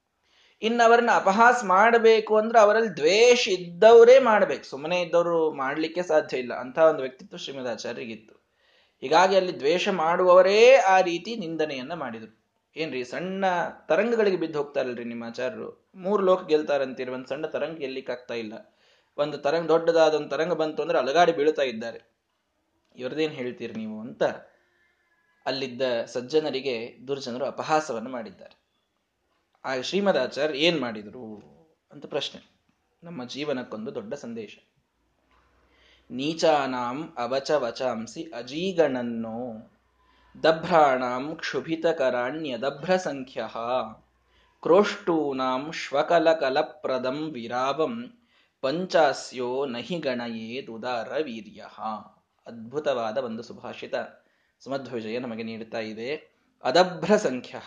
ಇನ್ನು 0.62 0.88
ಅವರನ್ನ 0.88 1.10
ಅಪಹಾಸ 1.14 1.64
ಮಾಡಬೇಕು 1.64 2.38
ಅಂದ್ರೆ 2.38 2.60
ಅವರಲ್ಲಿ 2.60 2.98
ದ್ವೇಷ 2.98 3.48
ಇದ್ದವರೇ 3.48 4.20
ಮಾಡ್ಬೇಕು. 4.20 4.64
ಸುಮ್ಮನೆ 4.64 5.02
ಇದ್ದವರು 5.02 5.52
ಮಾಡ್ಲಿಕ್ಕೆ 5.52 6.04
ಸಾಧ್ಯ 6.04 6.38
ಇಲ್ಲ. 6.38 6.54
ಅಂತ 6.54 6.78
ಒಂದು 6.78 7.02
ವ್ಯಕ್ತಿತ್ವ 7.02 7.38
ಶ್ರೀಮದಾಚಾರ್ಯರಿಗಿತ್ತು. 7.38 8.50
ಹೀಗಾಗಿ 9.02 9.36
ಅಲ್ಲಿ 9.36 9.60
ದ್ವೇಷ 9.60 9.90
ಮಾಡುವವರೇ 9.90 10.76
ಆ 10.76 11.02
ರೀತಿ 11.02 11.36
ನಿಂದನೆಯನ್ನ 11.36 11.94
ಮಾಡಿದರು. 11.94 12.41
ಏನ್ರಿ, 12.76 13.04
ಸಣ್ಣ 13.04 13.46
ತರಂಗಗಳಿಗೆ 13.88 14.38
ಬಿದ್ದು 14.38 14.58
ಹೋಗ್ತಾರಲ್ರಿ 14.58 15.04
ನಿಮ್ಮ 15.04 15.24
ಆಚಾರ್ಯರು. 15.24 15.92
ಮೂರು 15.96 16.24
ಲೋಕ 16.24 16.46
ಗೆಲ್ತಾರಂತೀರಿ, 16.46 17.12
ಒಂದು 17.12 17.28
ಸಣ್ಣ 17.28 17.46
ತರಂಗ 17.46 17.78
ಗೆಲ್ಲಿಕ್ಕಾಗ್ತಾ 17.78 18.34
ಇಲ್ಲ. 18.34 18.76
ಒಂದು 19.18 19.38
ತರಂಗ 19.38 19.68
ದೊಡ್ಡದಾದ 19.68 20.14
ಒಂದು 20.14 20.30
ತರಂಗ 20.30 20.54
ಬಂತು 20.54 20.82
ಅಂದ್ರೆ 20.82 21.00
ಅಲಗಾಡಿ 21.00 21.32
ಬೀಳ್ತಾ 21.32 21.62
ಇದ್ದಾರೆ. 21.62 22.12
ಇವ್ರದೇನ್ 22.96 23.32
ಹೇಳ್ತೀರಿ 23.32 23.74
ನೀವು 23.74 24.02
ಅಂತ 24.02 24.24
ಅಲ್ಲಿದ್ದ 25.46 26.06
ಸಜ್ಜನರಿಗೆ 26.06 27.08
ದುರ್ಜನರು 27.08 27.46
ಅಪಹಾಸವನ್ನು 27.46 28.10
ಮಾಡಿದ್ದಾರೆ. 28.10 28.62
ಆ 29.66 29.82
ಶ್ರೀಮದಾಚಾರ್ಯ 29.82 30.60
ಏನ್ 30.60 30.82
ಮಾಡಿದರು 30.82 31.44
ಅಂತ 31.92 32.06
ಪ್ರಶ್ನೆ. 32.06 32.52
ನಮ್ಮ 33.04 33.26
ಜೀವನಕ್ಕೊಂದು 33.26 33.96
ದೊಡ್ಡ 33.96 34.14
ಸಂದೇಶ. 34.14 34.58
ನೀಚಾನಾಂ 36.12 37.14
ಅವಚ 37.18 37.52
ವಚಾಂಸಿ 37.52 38.24
ಅಜೀಗಣನ್ನೋ 38.24 39.71
ದಭ್ರಾಣಾಂ 40.44 41.36
ಕ್ಷುಭಿತಕರಾಣ್ಯದಭ್ರ 41.36 42.96
ಸಂಖ್ಯ 42.96 43.48
ಕ್ರೋಷ್ಟೂನಾಂ 44.62 45.72
ಶ್ವಕಲಕಲಪ್ರದಂ 45.72 47.32
ವಿರಾವಂ, 47.32 48.20
ಪಂಚಾಸ್ಯೋ 48.62 49.66
ನಹಿ 49.66 50.00
ಗಣಯೇದುದಾರ 50.00 51.12
ವೀರ್ಯ 51.24 51.66
ಅದ್ಭುತವಾದ 52.48 53.18
ಒಂದು 53.18 53.44
ಸುಭಾಷಿತ 53.44 53.94
ಸುಮಧ್ವಜಯ 54.60 55.20
ನಮಗೆ 55.20 55.44
ನೀಡುತ್ತಾ 55.44 55.80
ಇದೆ. 55.80 56.32
ಅದಭ್ರ 56.64 57.16
ಸಂಖ್ಯ 57.16 57.62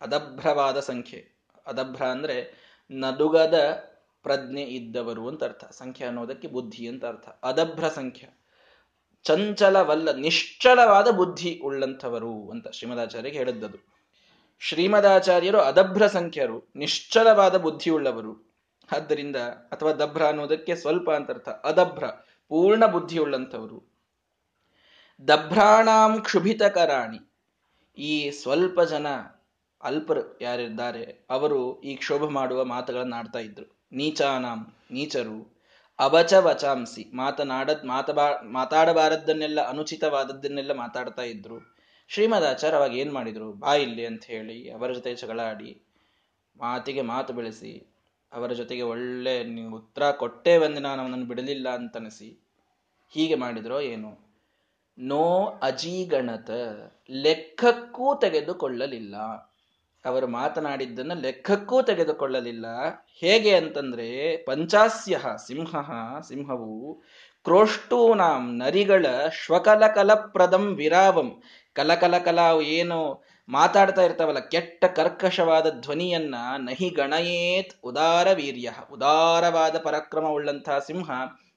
ಅದಭ್ರವಾದ 0.00 0.80
ಸಂಖ್ಯೆ. 0.80 1.28
ಅದಭ್ರ 1.66 2.02
ಅಂದ್ರೆ 2.02 2.54
ನದುಗದ 2.90 3.84
ಪ್ರಜ್ಞೆ 4.22 4.62
ಇದ್ದವರು 4.62 5.28
ಅಂತ 5.28 5.44
ಅರ್ಥ. 5.44 5.64
ಸಂಖ್ಯೆ 5.70 6.06
ಅನ್ನೋದಕ್ಕೆ 6.06 6.48
ಬುದ್ಧಿ 6.48 6.88
ಅಂತ 6.88 7.04
ಅರ್ಥ. 7.04 7.28
ಅದಭ್ರ 7.42 7.88
ಸಂಖ್ಯೆ 7.88 8.45
ಚಂಚಲವಲ್ಲ, 9.26 10.14
ನಿಶ್ಚಲವಾದ 10.14 11.08
ಬುದ್ಧಿ 11.08 11.60
ಉಳ್ಳಂಥವರು 11.64 12.50
ಅಂತ 12.50 12.68
ಶ್ರೀಮದಾಚಾರ್ಯಗೆ 12.68 13.38
ಹೇಳಿದ್ದದು. 13.38 13.96
ಶ್ರೀಮದಾಚಾರ್ಯರು 14.58 15.58
ಅದಭ್ರ 15.58 16.06
ಸಂಖ್ಯರು, 16.06 16.68
ನಿಶ್ಚಲವಾದ 16.76 17.56
ಬುದ್ಧಿ 17.56 17.90
ಉಳ್ಳವರು. 17.90 18.54
ಆದ್ದರಿಂದ, 18.92 19.36
ಅಥವಾ 19.72 19.92
ದಭ್ರ 19.92 20.26
ಅನ್ನೋದಕ್ಕೆ 20.26 20.76
ಸ್ವಲ್ಪ 20.76 21.10
ಅಂತ 21.10 21.30
ಅರ್ಥ, 21.30 21.48
ಅದಭ್ರ, 21.48 22.06
ಪೂರ್ಣ 22.48 22.86
ಬುದ್ಧಿ 22.86 23.18
ಉಳ್ಳಂಥವರು. 23.18 23.92
ದಭ್ರಾಣಾಂ 25.28 26.20
ಕ್ಷುಭಿತಕರಾಣಿ. 26.20 27.18
ಈ 27.98 28.30
ಸ್ವಲ್ಪ 28.30 28.82
ಜನ 28.82 29.06
ಅಲ್ಪರು 29.82 30.38
ಯಾರಿದ್ದಾರೆ, 30.40 31.26
ಅವರು 31.30 31.80
ಈ 31.80 31.96
ಕ್ಷೋಭ 31.96 32.24
ಮಾಡುವ 32.24 32.64
ಮಾತುಗಳನ್ನು 32.64 33.16
ಆಡ್ತಾ 33.16 33.38
ಇದ್ರು. 33.38 33.86
ನೀಚಾನಾಂ, 33.92 34.74
ನೀಚರು 34.90 35.55
ಅವಚ 35.98 36.32
ವಚಾಂಸಿ. 36.34 37.10
ಮಾತನಾಡದ್, 37.14 37.84
ಮಾತಬಾ, 37.84 38.26
ಮಾತಾಡಬಾರದ್ದನ್ನೆಲ್ಲ, 38.42 39.60
ಅನುಚಿತವಾದದ್ದನ್ನೆಲ್ಲ 39.68 40.72
ಮಾತಾಡ್ತಾ 40.72 41.22
ಇದ್ರು. 41.22 41.76
ಶ್ರೀಮದಾಚಾರ್ಯ 42.08 42.76
ಅವಾಗ 42.76 42.94
ಏನ್ 42.94 43.12
ಮಾಡಿದ್ರು? 43.12 43.52
ಬಾ 43.52 43.74
ಇಲ್ಲಿ 43.74 44.06
ಅಂತ 44.06 44.24
ಹೇಳಿ 44.24 44.70
ಅವರ 44.70 44.92
ಜೊತೆ 44.92 45.14
ಜಗಳಾಡಿ, 45.14 45.70
ಮಾತಿಗೆ 46.56 47.02
ಮಾತು 47.02 47.32
ಬೆಳೆಸಿ, 47.32 47.72
ಅವರ 48.32 48.52
ಜೊತೆಗೆ 48.52 48.82
ಒಳ್ಳೆ 48.82 49.44
ನೀವು 49.44 49.76
ಉತ್ತರ 49.76 50.10
ಕೊಟ್ಟೇ 50.10 50.56
ಒಂದು 50.56 50.80
ನಾನು 50.80 51.02
ಅವನನ್ನು 51.02 51.26
ಬಿಡಲಿಲ್ಲ 51.26 51.68
ಅಂತನಿಸಿ 51.68 52.28
ಹೀಗೆ 53.08 53.34
ಮಾಡಿದ್ರೋ 53.34 53.80
ಏನು? 53.80 54.10
ನೋ 54.98 55.24
ಅಜೀಗಣತ. 55.62 56.50
ಲೆಕ್ಕಕ್ಕೂ 57.10 58.18
ತೆಗೆದುಕೊಳ್ಳಲಿಲ್ಲ. 58.20 59.16
ಅವರು 60.06 60.26
ಮಾತನಾಡಿದ್ದನ್ನು 60.26 61.14
ಲೆಕ್ಕಕ್ಕೂ 61.20 61.82
ತೆಗೆದುಕೊಳ್ಳಲಿಲ್ಲ. 61.82 62.66
ಹೇಗೆ 63.20 63.54
ಅಂತಂದ್ರೆ 63.54 64.36
ಪಂಚಾಸ್ಯ 64.36 65.20
ಸಿಂಹ, 65.46 65.74
ಸಿಂಹವು 66.28 67.02
ಕ್ರೋಷ್ಟೂನಾಂ 67.44 68.44
ನರಿಗಳ 68.56 69.06
ಶ್ವಕಲಕಲಪ್ರದಂ 69.44 70.66
ವಿರಾವಂ. 70.74 71.28
ಕಲಕಲ 71.76 72.18
ಕಲಾವು 72.18 72.62
ಏನು 72.62 72.98
ಮಾತಾಡ್ತಾ 73.48 74.02
ಇರ್ತಾವಲ್ಲ, 74.02 74.38
ಕೆಟ್ಟ 74.38 74.84
ಕರ್ಕಶವಾದ 74.84 75.66
ಧ್ವನಿಯನ್ನ 75.80 76.34
ನಹಿ 76.56 76.88
ಗಣಯೇತ್ 76.90 77.74
ಉದಾರ 77.84 78.28
ವೀರ್ಯ 78.32 78.72
ಉದಾರವಾದ 78.92 79.76
ಪರಾಕ್ರಮ 79.78 80.28
ಉಳ್ಳಂತಹ 80.28 80.78
ಸಿಂಹ 80.78 81.10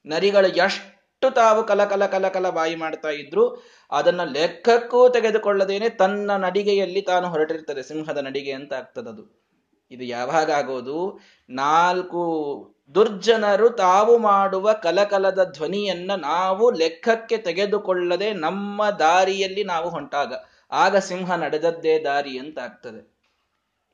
ನರಿಗಳು 0.05 0.47
ಎಷ್ಟು 0.47 0.98
ತಾವು 1.21 1.63
ಕಲಕಲ 1.63 2.05
ಕಲಕಲ 2.05 2.49
ಬಾಯಿ 2.49 2.75
ಮಾಡ್ತಾ 2.75 3.09
ಇದ್ರು. 3.09 3.63
ಅದನ್ನ 3.91 4.23
ಲೆಕ್ಕಕ್ಕೂ 4.23 5.09
ತೆಗೆದುಕೊಳ್ಳದೇನೆ 5.09 5.89
ತನ್ನ 5.89 6.31
ನಡಿಗೆಯಲ್ಲಿ 6.35 7.01
ತಾನು 7.01 7.29
ಹೊರಟಿರ್ತದೆ 7.29 7.83
ಸಿಂಹದ 7.83 8.17
ನಡಿಗೆ 8.17 8.51
ಅಂತ 8.51 8.73
ಆಗ್ತದದು 8.73 9.39
ಇದು 9.91 10.03
ಯಾವಾಗ 10.03 10.51
ಆಗೋದು? 10.51 11.19
ನಾಲ್ಕು 11.49 12.23
ದುರ್ಜನರು 12.95 13.69
ತಾವು 13.69 14.17
ಮಾಡುವ 14.17 14.73
ಕಲಕಲದ 14.73 15.51
ಧ್ವನಿಯನ್ನ 15.53 16.11
ನಾವು 16.15 16.71
ಲೆಕ್ಕಕ್ಕೆ 16.71 17.37
ತೆಗೆದುಕೊಳ್ಳದೆ 17.37 18.33
ನಮ್ಮ 18.33 18.89
ದಾರಿಯಲ್ಲಿ 18.89 19.63
ನಾವು 19.63 19.89
ಹೊಂಟಾಗ, 19.89 20.33
ಆಗ 20.71 20.97
ಸಿಂಹ 20.97 21.35
ನಡೆದದ್ದೇ 21.35 21.99
ದಾರಿ 21.99 22.37
ಅಂತ 22.39 22.59
ಆಗ್ತದೆ. 22.59 23.19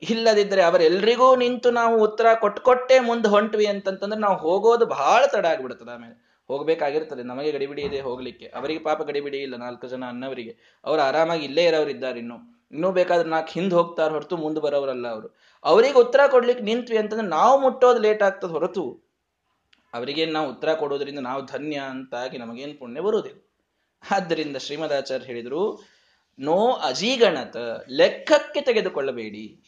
ಇಲ್ಲದಿದ್ರೆ 0.02 0.62
ಅವರೆಲ್ರಿಗೂ 0.62 1.36
ನಿಂತು 1.36 1.70
ನಾವು 1.70 2.02
ಉತ್ತರ 2.02 2.26
ಕೊಟ್ಕೊಟ್ಟೆ 2.34 2.98
ಮುಂದೆ 2.98 3.28
ಹೊಂಟ್ವಿ 3.28 3.66
ಅಂತಂತಂದ್ರೆ 3.66 4.20
ನಾವು 4.20 4.36
ಹೋಗೋದು 4.36 4.86
ಬಹಳ 4.86 5.26
ತಡ 5.26 5.46
ಆಗ್ಬಿಡ್ತದೆ 5.46 5.90
ಆಮೇಲೆ. 5.90 6.25
ಹೋಗ್ಬೇಕಾಗಿರ್ತದೆ 6.48 7.22
ನಮಗೆ 7.22 7.52
ಗಡಿಬಿಡಿ 7.52 7.82
ಇದೆ, 7.82 8.00
ಹೋಗ್ಲಿಕ್ಕೆ. 8.00 8.46
ಅವರಿಗೆ 8.46 8.80
ಪಾಪ 8.80 9.02
ಗಡಿಬಿಡಿ 9.02 9.38
ಇಲ್ಲ, 9.38 9.56
ನಾಲ್ಕು 9.56 9.88
ಜನ 9.88 10.04
ಅನ್ನವರಿಗೆ 10.08 10.82
ಅವರು 10.84 11.00
ಆರಾಮಾಗಿ 11.00 11.44
ಇಲ್ಲೇ 11.44 11.64
ಇರೋರು 11.64 11.90
ಇದ್ದಾರೆ 11.90 12.18
ಇನ್ನು. 12.18 12.56
ಇನ್ನೂ 12.72 12.92
ಬೇಕಾದ್ರೆ 12.92 13.28
ನಾಲ್ಕು 13.28 13.50
ಹಿಂದೆ 13.50 13.74
ಹೋಗ್ತಾರ 13.74 14.10
ಹೊರತು 14.10 14.36
ಮುಂದೆ 14.36 14.60
ಬರೋರಲ್ಲ 14.60 15.08
ಅವರು. 15.08 15.28
ಅವರಿಗೆ 15.64 15.98
ಉತ್ತರ 15.98 16.20
ಕೊಡ್ಲಿಕ್ಕೆ 16.30 16.64
ನಿಂತ್ವಿ 16.64 16.96
ಅಂತಂದ್ರೆ 16.96 17.26
ನಾವು 17.26 17.60
ಮುಟ್ಟೋದು 17.60 18.00
ಲೇಟ್ 18.00 18.22
ಆಗ್ತದೆ 18.22 18.50
ಹೊರತು. 18.50 19.06
ಅವರಿಗೇನು 19.94 20.32
ನಾವು 20.32 20.50
ಉತ್ತರ 20.50 20.74
ಕೊಡೋದ್ರಿಂದ 20.74 21.18
ನಾವು 21.18 21.42
ಧನ್ಯ 21.44 21.76
ಅಂತಾಗಿ 21.76 22.38
ನಮಗೇನು 22.38 22.78
ಪುಣ್ಯ 22.78 23.00
ಬರುವುದಿಲ್ಲ. 23.00 23.38
ಆದ್ದರಿಂದ 24.10 24.56
ಶ್ರೀಮದಾಚಾರ್ಯ 24.56 25.26
ಹೇಳಿದರು, 25.26 25.82
ನೋ 26.38 26.72
ಅಜೀಗಣತ, 26.72 27.56
ಲೆಕ್ಕಕ್ಕೆ 27.90 28.60
ತೆಗೆದುಕೊಳ್ಳಬೇಡಿ. 28.60 29.62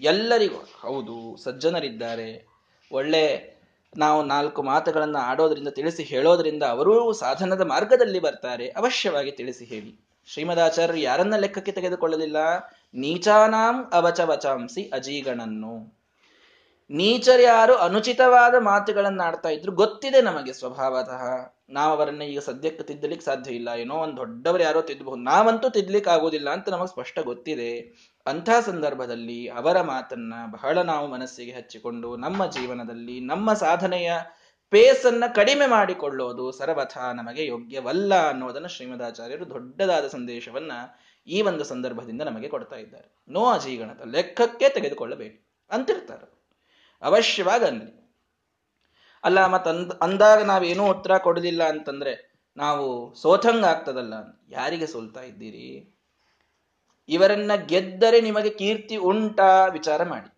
ಎಲ್ಲರಿಗೂ, 0.00 0.60
ಹೌದು, 0.82 1.36
ಸಜ್ಜನರಿದ್ದಾರೆ. 1.36 2.46
ಒಳ್ಳೆ 2.92 3.55
ನಾವು 3.96 4.24
ನಾಲ್ಕು 4.24 4.62
ಮಾತುಗಳನ್ನು 4.62 5.18
ಆಡೋದ್ರಿಂದ 5.18 5.68
ತಿಳಿಸಿ 5.68 6.02
ಹೇಳೋದ್ರಿಂದ 6.02 6.62
ಅವರೂ 6.62 7.12
ಸಾಧನದ 7.12 7.60
ಮಾರ್ಗದಲ್ಲಿ 7.60 8.18
ಬರ್ತಾರೆ. 8.20 8.68
ಅವಶ್ಯವಾಗಿ 8.68 9.30
ತಿಳಿಸಿ 9.30 9.64
ಹೇಳಿ. 9.64 10.06
ಶ್ರೀಮದಾಚಾರ್ಯರು 10.26 10.98
ಯಾರನ್ನ 10.98 11.36
ಲೆಕ್ಕಕ್ಕೆ 11.36 11.72
ತೆಗೆದುಕೊಳ್ಳಲಿಲ್ಲ? 11.72 12.36
ನೀಚಾನಾಂ 12.94 13.90
ಅವಚವಚಾಂಸಿ 13.92 14.90
ಅಜೀಗಣನ್ನು. 14.94 15.96
ನೀಚರ್ಯಾರು 16.90 17.74
ಅನುಚಿತವಾದ 17.74 18.54
ಮಾತುಗಳನ್ನು 18.54 19.22
ಆಡ್ತಾ 19.22 19.48
ಇದ್ರು 19.48 19.72
ಗೊತ್ತಿದೆ 19.72 20.22
ನಮಗೆ 20.22 20.52
ಸ್ವಭಾವತಃ. 20.52 21.52
ನಾವು 21.70 21.96
ಅವರನ್ನ 21.96 22.22
ಈಗ 22.22 22.38
ಸದ್ಯಕ್ಕೆ 22.38 22.84
ತಿದ್ದಲಿಕ್ಕೆ 22.84 23.24
ಸಾಧ್ಯ 23.26 23.50
ಇಲ್ಲ. 23.50 23.68
ಏನೋ 23.76 23.94
ಒಂದು 23.94 24.16
ದೊಡ್ಡವರು 24.16 24.62
ಯಾರೋ 24.62 24.82
ತಿದ್ದಬಹುದು. 24.82 25.22
ನಾವಂತೂ 25.22 25.68
ತಿದ್ದಲಿಕ್ಕೆ 25.68 26.10
ಆಗೋದಿಲ್ಲ 26.10 26.50
ಅಂತ 26.50 26.68
ನಮಗೆ 26.68 26.86
ಸ್ಪಷ್ಟ 26.86 27.18
ಗೊತ್ತಿದೆ. 27.18 27.70
ಅಂಥ 28.26 28.50
ಸಂದರ್ಭದಲ್ಲಿ 28.60 29.48
ಅವರ 29.48 29.80
ಮಾತನ್ನ 29.80 30.34
ಬಹಳ 30.50 30.82
ನಾವು 30.82 31.06
ಮನಸ್ಸಿಗೆ 31.06 31.52
ಹಚ್ಚಿಕೊಂಡು 31.52 32.16
ನಮ್ಮ 32.16 32.46
ಜೀವನದಲ್ಲಿ 32.46 33.20
ನಮ್ಮ 33.20 33.52
ಸಾಧನೆಯ 33.52 34.12
ಪೇಸನ್ನ 34.70 35.24
ಕಡಿಮೆ 35.34 35.66
ಮಾಡಿಕೊಳ್ಳೋದು 35.66 36.52
ಸರ್ವಥ 36.52 36.98
ನಮಗೆ 36.98 37.46
ಯೋಗ್ಯವಲ್ಲ 37.46 38.28
ಅನ್ನೋದನ್ನು 38.28 38.68
ಶ್ರೀಮದಾಚಾರ್ಯರು 38.68 39.48
ದೊಡ್ಡದಾದ 39.48 40.06
ಸಂದೇಶವನ್ನ 40.06 40.72
ಈ 41.26 41.42
ಒಂದು 41.42 41.64
ಸಂದರ್ಭದಿಂದ 41.64 42.22
ನಮಗೆ 42.22 42.48
ಕೊಡ್ತಾ 42.48 42.76
ಇದ್ದಾರೆ. 42.76 43.24
ನೋ 43.28 43.44
ಅಜೀಗಣದ 43.46 44.02
ಲೆಕ್ಕಕ್ಕೆ 44.10 44.68
ತೆಗೆದುಕೊಳ್ಳಬೇಕು 44.68 45.46
ಅಂತಿರ್ತಾರೆ. 45.70 46.26
ಅವಶ್ಯವಾಗಿ 47.02 47.64
ಅನ್ನಿ 47.64 48.18
ಅಲ್ಲ 49.24 49.46
ಮತ್ತ 49.46 49.68
ಅಂದ, 49.68 49.92
ಅಂದಾಗ 50.02 50.42
ನಾವೇನೂ 50.42 50.86
ಉತ್ತರ 50.86 51.18
ಕೊಡಲಿಲ್ಲ 51.18 51.62
ಅಂತಂದ್ರೆ 51.68 52.36
ನಾವು 52.56 53.14
ಸೋತಂಗ 53.14 53.64
ಆಗ್ತದಲ್ಲ 53.64 54.14
ಯಾರಿಗೆ 54.50 54.86
ಸೋಲ್ತಾ 54.86 55.20
ಇದ್ದೀರಿ? 55.20 55.95
ಇವರನ್ನ 57.08 57.54
ಗೆದ್ದರೆ 57.54 58.20
ನಿಮಗೆ 58.20 58.50
ಕೀರ್ತಿ 58.50 58.96
ಉಂಟಾ 58.96 59.66
ವಿಚಾರ 59.66 60.02
ಮಾಡಿ. 60.02 60.30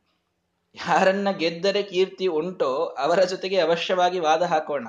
ಯಾರನ್ನ 0.87 1.31
ಗೆದ್ದರೆ 1.31 1.83
ಕೀರ್ತಿ 1.83 2.27
ಉಂಟೋ 2.27 2.85
ಅವರ 2.85 3.23
ಜೊತೆಗೆ 3.23 3.61
ಅವಶ್ಯವಾಗಿ 3.61 4.21
ವಾದ 4.21 4.43
ಹಾಕೋಣ. 4.43 4.87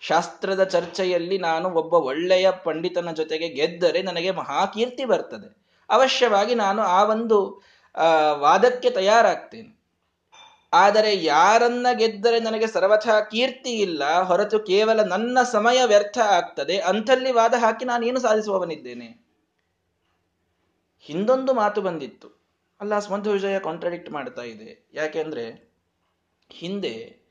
ಶಾಸ್ತ್ರದ 0.00 0.64
ಚರ್ಚೆಯಲ್ಲಿ 0.64 1.38
ನಾನು 1.38 1.70
ಒಬ್ಬ 1.70 1.94
ಒಳ್ಳೆಯ 1.94 2.50
ಪಂಡಿತನ 2.50 3.10
ಜೊತೆಗೆ 3.10 3.48
ಗೆದ್ದರೆ 3.48 4.02
ನನಗೆ 4.02 4.30
ಮಹಾಕೀರ್ತಿ 4.30 5.04
ಬರ್ತದೆ. 5.04 5.78
ಅವಶ್ಯವಾಗಿ 5.90 6.54
ನಾನು 6.54 6.82
ಆ 6.82 7.04
ಒಂದು 7.04 7.62
ವಾದಕ್ಕೆ 8.38 8.90
ತಯಾರಾಗ್ತೇನೆ. 8.90 9.80
ಆದರೆ 10.72 11.24
ಯಾರನ್ನ 11.24 11.86
ಗೆದ್ದರೆ 11.92 12.40
ನನಗೆ 12.40 12.66
ಸರ್ವಥಾ 12.66 13.20
ಕೀರ್ತಿ 13.20 13.70
ಇಲ್ಲ, 13.70 14.22
ಹೊರತು 14.22 14.58
ಕೇವಲ 14.58 15.02
ನನ್ನ 15.02 15.38
ಸಮಯ 15.42 15.84
ವ್ಯರ್ಥ 15.84 16.18
ಆಗ್ತದೆ, 16.18 16.78
ಅಂಥಲ್ಲಿ 16.78 17.32
ವಾದ 17.32 17.54
ಹಾಕಿ 17.54 17.84
ನಾನೇನು 17.84 18.20
ಸಾಧಿಸುವವನಿದ್ದೇನೆ? 18.20 19.23
ಹಿಂದೊಂದು 21.04 21.54
ಮಾತು 21.54 21.80
ಬಂದಿತ್ತು. 21.80 22.28
ಅಲ್ಲ 22.80 22.98
ಸ್ಮಂತ 22.98 23.26
ವಿಜಯ 23.26 23.58
ಕಾಂಟ್ರಡಿಕ್ಟ್ 23.58 24.10
ಮಾಡ್ತಾ 24.10 24.42
ಇದೆ. 24.42 24.88
ಯಾಕೆಂದ್ರೆ 24.94 25.72
ಹಿಂದೆ 26.50 27.24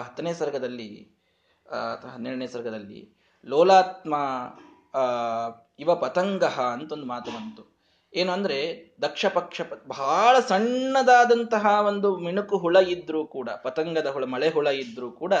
ಹತ್ತನೇ 0.00 0.34
ಸರ್ಗದಲ್ಲಿ 0.34 1.12
ಹನ್ನೆರಡನೇ 2.14 2.46
ಸರ್ಗದಲ್ಲಿ, 2.46 3.12
ಲೋಲಾತ್ಮ 3.44 4.14
ಇವ 5.78 5.94
ಪತಂಗ 5.94 6.44
ಅಂತ 6.44 6.92
ಒಂದು 6.92 7.06
ಮಾತು 7.06 7.30
ಬಂತು. 7.30 7.72
ಏನು 8.14 8.32
ಅಂದ್ರೆ, 8.32 8.92
ದಕ್ಷ 9.02 9.26
ಪಕ್ಷ 9.26 9.60
ಬಹಳ 9.86 10.40
ಸಣ್ಣದಾದಂತಹ 10.40 11.86
ಒಂದು 11.86 12.18
ಮಿಣುಕು 12.18 12.58
ಹುಳ 12.58 12.76
ಇದ್ರೂ 12.76 13.26
ಕೂಡ, 13.26 13.50
ಪತಂಗದ 13.50 14.06
ಹುಳ, 14.06 14.24
ಮಳೆ 14.24 14.48
ಹುಳ 14.48 14.66
ಇದ್ರೂ 14.66 15.10
ಕೂಡ, 15.10 15.32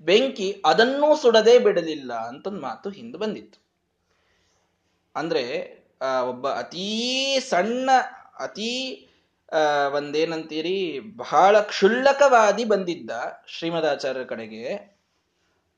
ಬೆಂಕಿ 0.00 0.62
ಅದನ್ನೂ 0.64 1.16
ಸುಡದೇ 1.16 1.58
ಬಿಡಲಿಲ್ಲ 1.58 2.12
ಅಂತ 2.12 2.48
ಮಾತು 2.48 2.90
ಹಿಂದೆ 2.90 3.18
ಬಂದಿತ್ತು. 3.18 3.62
ಅಂದ್ರೆ 5.16 5.81
ಒಬ್ಬ 6.28 6.48
ಅತೀ 6.48 6.88
ಸಣ್ಣ, 7.40 7.90
ಅತೀ 8.38 8.70
ಒಂದೇನಂತೀರಿ, 9.96 11.00
ಬಹಳ 11.16 11.60
ಕ್ಷುಲ್ಲಕವಾದಿ 11.60 12.64
ಬಂದಿದ್ದ 12.64 13.10
ಶ್ರೀಮದಾಚಾರ್ಯರ 13.48 14.24
ಕಡೆಗೆ. 14.24 14.64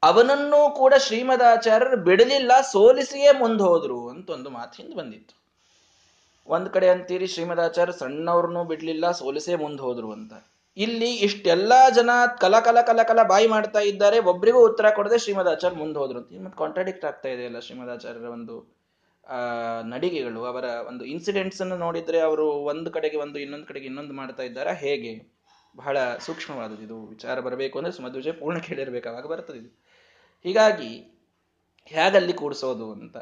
ಅವನನ್ನೂ 0.03 0.71
ಕೂಡ 0.71 0.95
ಶ್ರೀಮದಾಚಾರ್ಯರು 0.99 1.97
ಬಿಡಲಿಲ್ಲ, 1.97 2.53
ಸೋಲಿಸಿಯೇ 2.73 3.33
ಮುಂದೆ 3.33 3.63
ಹೋದ್ರು 3.63 4.09
ಅಂತ 4.09 4.31
ಒಂದು 4.31 4.51
ಮಾತು 4.51 4.97
ಬಂದಿತ್ತು. 4.97 5.35
ಒಂದ್ 6.49 6.69
ಕಡೆ 6.71 6.89
ಅಂತೀರಿ 6.89 7.27
ಶ್ರೀಮದಾಚಾರ್ಯ 7.27 7.93
ಸಣ್ಣವ್ರನ್ನೂ 7.93 8.65
ಬಿಡ್ಲಿಲ್ಲ, 8.65 9.11
ಸೋಲಿಸೇ 9.13 9.57
ಮುಂದೆ 9.57 9.83
ಹೋದ್ರು 9.83 10.13
ಅಂತ. 10.13 10.33
ಇಲ್ಲಿ 10.77 11.15
ಇಷ್ಟೆಲ್ಲಾ 11.15 11.91
ಜನ 11.91 12.11
ಕಲ 12.41 12.55
ಕಲ 12.59 12.81
ಕಲ 12.81 13.01
ಕಲ 13.03 13.23
ಬಾಯಿ 13.23 13.47
ಮಾಡ್ತಾ 13.47 13.81
ಇದ್ದಾರೆ, 13.81 14.19
ಒಬ್ರಿಗೂ 14.19 14.61
ಉತ್ತರ 14.65 14.91
ಕೊಡದೆ 14.91 15.19
ಶ್ರೀಮದಾಚಾರ್ಯ 15.19 15.77
ಮುಂದೆ 15.77 15.99
ಹೋದ್ರು 15.99 16.19
ಅಂತ 16.19 16.45
ಮತ್ತೆ 16.45 16.59
ಕಾಂಟ್ರಾಡಿಕ್ಟ್ 16.59 17.05
ಆಗ್ತಾ 17.05 17.29
ಇದೆಯಲ್ಲ 17.29 17.59
ಶ್ರೀಮದಾಚಾರ್ಯರ 17.59 18.25
ಒಂದು 18.25 18.84
ನಡಿಗೆಗಳು, 19.85 20.45
ಅವರ 20.45 20.65
ಒಂದು 20.65 21.05
ಇನ್ಸಿಡೆಂಟ್ಸ್ 21.05 21.61
ಅನ್ನು 21.61 21.77
ನೋಡಿದ್ರೆ 21.77 22.21
ಅವರು 22.21 22.51
ಒಂದು 22.51 22.91
ಕಡೆಗೆ 22.91 23.17
ಒಂದು, 23.17 23.39
ಇನ್ನೊಂದು 23.39 23.67
ಕಡೆಗೆ 23.67 23.87
ಇನ್ನೊಂದು 23.87 24.15
ಮಾಡ್ತಾ 24.15 24.43
ಇದ್ದಾರಾ? 24.43 24.73
ಹೇಗೆ? 24.73 25.35
ಬಹಳ 25.77 26.17
ಸೂಕ್ಷ್ಮವಾದದ್ದು 26.17 26.83
ಇದು. 26.83 27.07
ವಿಚಾರ 27.07 27.41
ಬರಬೇಕು 27.41 27.79
ಅಂದ್ರೆ 27.79 27.95
ಸುಮಧ್ವಜ 27.95 28.29
ಪೂರ್ಣ 28.29 28.59
ಕೇಳಿರ್ಬೇಕಾಗ 28.59 29.27
ಬರ್ತದೆ 29.27 29.59
ಇದು. 29.59 29.69
ಹೀಗಾಗಿ 30.43 31.21
ಹೇಗಲ್ಲಿ 31.85 32.33
ಕೂಡಿಸೋದು 32.33 32.93
ಅಂತ 32.93 33.17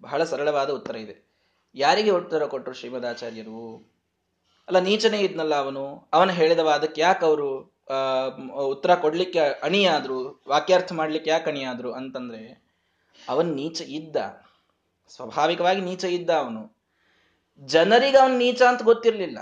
ಬಹಳ 0.00 0.24
ಸರಳವಾದ 0.24 0.70
ಉತ್ತರ 0.70 0.96
ಇದೆ. 0.96 1.26
ಯಾರಿಗೆ 1.74 2.10
ಉತ್ತರ 2.10 2.46
ಕೊಟ್ಟರು 2.46 2.74
ಶ್ರೀಮದಾಚಾರ್ಯರು? 2.74 3.90
ಅಲ್ಲ, 4.68 4.78
ನೀಚನೇ 4.78 5.20
ಇದ್ನಲ್ಲ 5.20 5.54
ಅವನು. 5.54 6.08
ಅವನು 6.12 6.32
ಹೇಳಿದ 6.32 6.58
ವಾದಕ್ಕೆ 6.58 7.00
ಯಾಕೆ 7.00 7.26
ಅವರು 7.26 7.76
ಉತ್ತರ 8.52 8.94
ಕೊಡ್ಲಿಕ್ಕೆ 8.94 9.38
ಅಣಿಯಾದ್ರು? 9.38 10.42
ವಾಕ್ಯಾರ್ಥ 10.48 10.92
ಮಾಡ್ಲಿಕ್ಕೆ 10.92 11.30
ಯಾಕೆ 11.30 11.50
ಅಣಿಯಾದ್ರು 11.50 11.92
ಅಂತಂದ್ರೆ, 11.92 12.64
ಅವನ್ 13.28 13.46
ನೀಚ 13.46 13.82
ಇದ್ದ. 13.82 14.16
ಸ್ವಾಭಾವಿಕವಾಗಿ 15.08 15.80
ನೀಚ 15.80 16.04
ಇದ್ದ 16.04 16.30
ಅವನು. 16.30 16.76
ಜನರಿಗೆ 17.60 18.18
ಅವನು 18.18 18.38
ನೀಚ 18.38 18.62
ಅಂತ 18.62 18.82
ಗೊತ್ತಿರಲಿಲ್ಲ. 18.82 19.38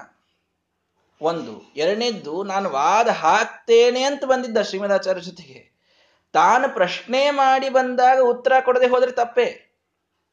ಒಂದು, 1.21 1.73
ಎರಡನೇದ್ದು, 1.77 2.43
ನಾನು 2.43 2.71
ವಾದ 2.71 3.09
ಹಾಕ್ತೇನೆ 3.09 4.03
ಅಂತ 4.03 4.25
ಬಂದಿದ್ದ 4.25 4.59
ಶ್ರೀಮದಾಚಾರ್ಯ 4.63 5.21
ಜೊತೆಗೆ. 5.21 5.75
ತಾನು 6.33 6.75
ಪ್ರಶ್ನೆ 6.75 7.31
ಮಾಡಿ 7.31 7.69
ಬಂದಾಗ 7.69 8.19
ಉತ್ತರ 8.23 8.53
ಕೊಡದೆ 8.65 8.87
ಹೋದ್ರೆ 8.87 9.13
ತಪ್ಪೇ. 9.13 9.61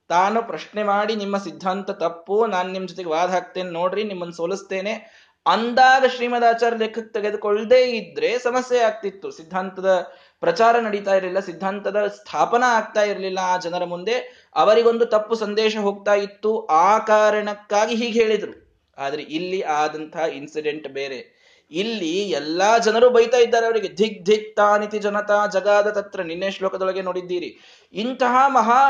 ತಾನು 0.07 0.43
ಪ್ರಶ್ನೆ 0.43 0.83
ಮಾಡಿ 0.83 1.15
ನಿಮ್ಮ 1.15 1.37
ಸಿದ್ಧಾಂತ 1.37 1.91
ತಪ್ಪು, 1.91 2.47
ನಾನು 2.47 2.71
ನಿಮ್ಮ 2.71 2.87
ಜೊತೆಗೆ 2.87 3.09
ವಾದ 3.09 3.29
ಹಾಕ್ತೇನೆ, 3.29 3.69
ನೋಡ್ರಿ, 3.69 4.03
ನಿಮ್ಮನ್ನು 4.03 4.35
ಸೋಲಿಸ್ತೇನೆ 4.35 5.21
ಅಂದಾಗ 5.45 6.05
ಶ್ರೀಮದಾಚಾರ್ಯ 6.05 6.77
ಲೆಕ್ಕಕ್ಕೆ 6.77 7.13
ತೆಗೆದುಕೊಳ್ಳದೇ 7.13 7.81
ಇದ್ರೆ 7.81 8.39
ಸಮಸ್ಯೆ 8.39 8.79
ಆಗ್ತಿತ್ತು. 8.79 9.31
ಸಿದ್ಧಾಂತದ 9.31 10.11
ಪ್ರಚಾರ 10.41 10.79
ನಡೀತಾ 10.79 11.15
ಇರಲಿಲ್ಲ, 11.15 11.39
ಸಿದ್ಧಾಂತದ 11.39 12.07
ಸ್ಥಾಪನಾ 12.07 12.67
ಆಗ್ತಾ 12.77 13.01
ಇರಲಿಲ್ಲ 13.01 13.39
ಆ 13.43 13.57
ಜನರ 13.57 13.83
ಮುಂದೆ. 13.85 14.15
ಅವರಿಗೊಂದು 14.55 15.05
ತಪ್ಪು 15.05 15.35
ಸಂದೇಶ 15.35 15.77
ಹೋಗ್ತಾ 15.77 16.13
ಇತ್ತು. 16.13 16.65
ಆ 16.65 16.97
ಕಾರಣಕ್ಕಾಗಿ 16.97 17.95
ಹೀಗೆ 17.95 18.19
ಹೇಳಿದರು. 18.19 18.53
ಆದರೆ 18.97 19.21
ಇಲ್ಲಿ 19.21 19.61
ಆದಂತಹ 19.61 20.21
ಇನ್ಸಿಡೆಂಟ್ 20.21 20.87
ಬೇರೆ. 20.87 21.41
ಇಲ್ಲಿ 21.71 22.29
ಎಲ್ಲಾ 22.29 22.77
ಜನರು 22.77 23.09
ಬೈತಾ 23.09 23.37
ಇದ್ದಾರೆ 23.37 23.65
ಅವರಿಗೆ. 23.65 23.87
ಧಿಕ್ 23.87 24.25
ಧಿಕ್ 24.25 24.55
ತಾನಿತಿ 24.55 24.99
ಜನತಾ 24.99 25.47
ಜಗಾದ 25.47 25.89
ತತ್ರ. 25.89 26.21
ನಿನ್ನೆ 26.21 26.51
ಶ್ಲೋಕದೊಳಗೆ 26.51 27.01
ನೋಡಿದ್ದೀರಿ. 27.01 27.49
ಇಂತಹ 27.93 28.47
ಮಹಾ 28.47 28.81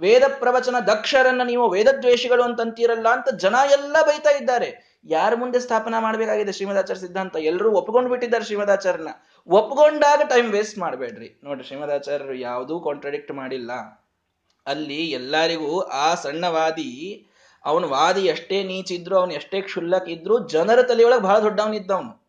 ವೇದ 0.00 0.22
ಪ್ರವಚನ 0.38 0.76
ದಕ್ಷರನ್ನ 0.86 1.42
ನೀವು 1.42 1.70
ವೇದದ್ವೇಷಿಗಳು 1.70 2.42
ಅಂತಂತೀರಲ್ಲ 2.42 3.08
ಅಂತ 3.08 3.28
ಜನ 3.34 3.56
ಎಲ್ಲ 3.72 3.96
ಬೈತಾ 4.02 4.30
ಇದ್ದಾರೆ. 4.30 4.95
ಯಾರ 5.06 5.34
ಮುಂದೆ 5.34 5.60
ಸ್ಥಾಪನಾ 5.60 6.00
ಮಾಡಬೇಕಾಗಿದೆ 6.00 6.52
ಶ್ರೀಮದಾಚಾರ್ಯ 6.52 7.00
ಸಿದ್ಧಾಂತ? 7.00 7.36
ಎಲ್ಲರೂ 7.36 7.70
ಒಪ್ಕೊಂಡು 7.70 8.10
ಬಿಟ್ಟಿದ್ದಾರೆ 8.10 8.44
ಶ್ರೀಮದಾಚಾರ್ಯನ 8.44 9.08
ಒಪ್ಕೊಂಡಾಗ 9.48 10.20
ಟೈಮ್ 10.28 10.52
ವೇಸ್ಟ್ 10.52 10.78
ಮಾಡಬೇಡ್ರಿ. 10.78 11.40
ನೋಡ್ರಿ, 11.44 11.64
ಶ್ರೀಮದಾಚಾರ್ಯರು 11.64 12.34
ಯಾವುದೂ 12.34 12.80
ಕಾಂಟ್ರಡಿಕ್ಟ್ 12.80 13.32
ಮಾಡಿಲ್ಲ. 13.32 13.72
ಅಲ್ಲಿ 14.66 15.10
ಎಲ್ಲರಿಗೂ 15.10 15.80
ಆ 15.80 16.14
ಸಣ್ಣವಾದಿ, 16.14 17.26
ಅವನು 17.64 17.88
ವಾದಿ 17.88 18.20
ಎಷ್ಟೇ 18.20 18.64
ನೀಚಿದ್ರು 18.64 19.16
ಅವನು 19.16 19.32
ಎಷ್ಟೇ 19.32 19.60
ಕ್ಷುಲ್ಲಕ್ 19.60 20.08
ಇದ್ರು 20.08 20.48
ಜನರ 20.48 20.82
ತಲೆಯೊಳಗೆ 20.82 21.22
ಬಹಳ 21.22 21.38
ದೊಡ್ಡವನಿದ್ದವನು. 21.38 22.26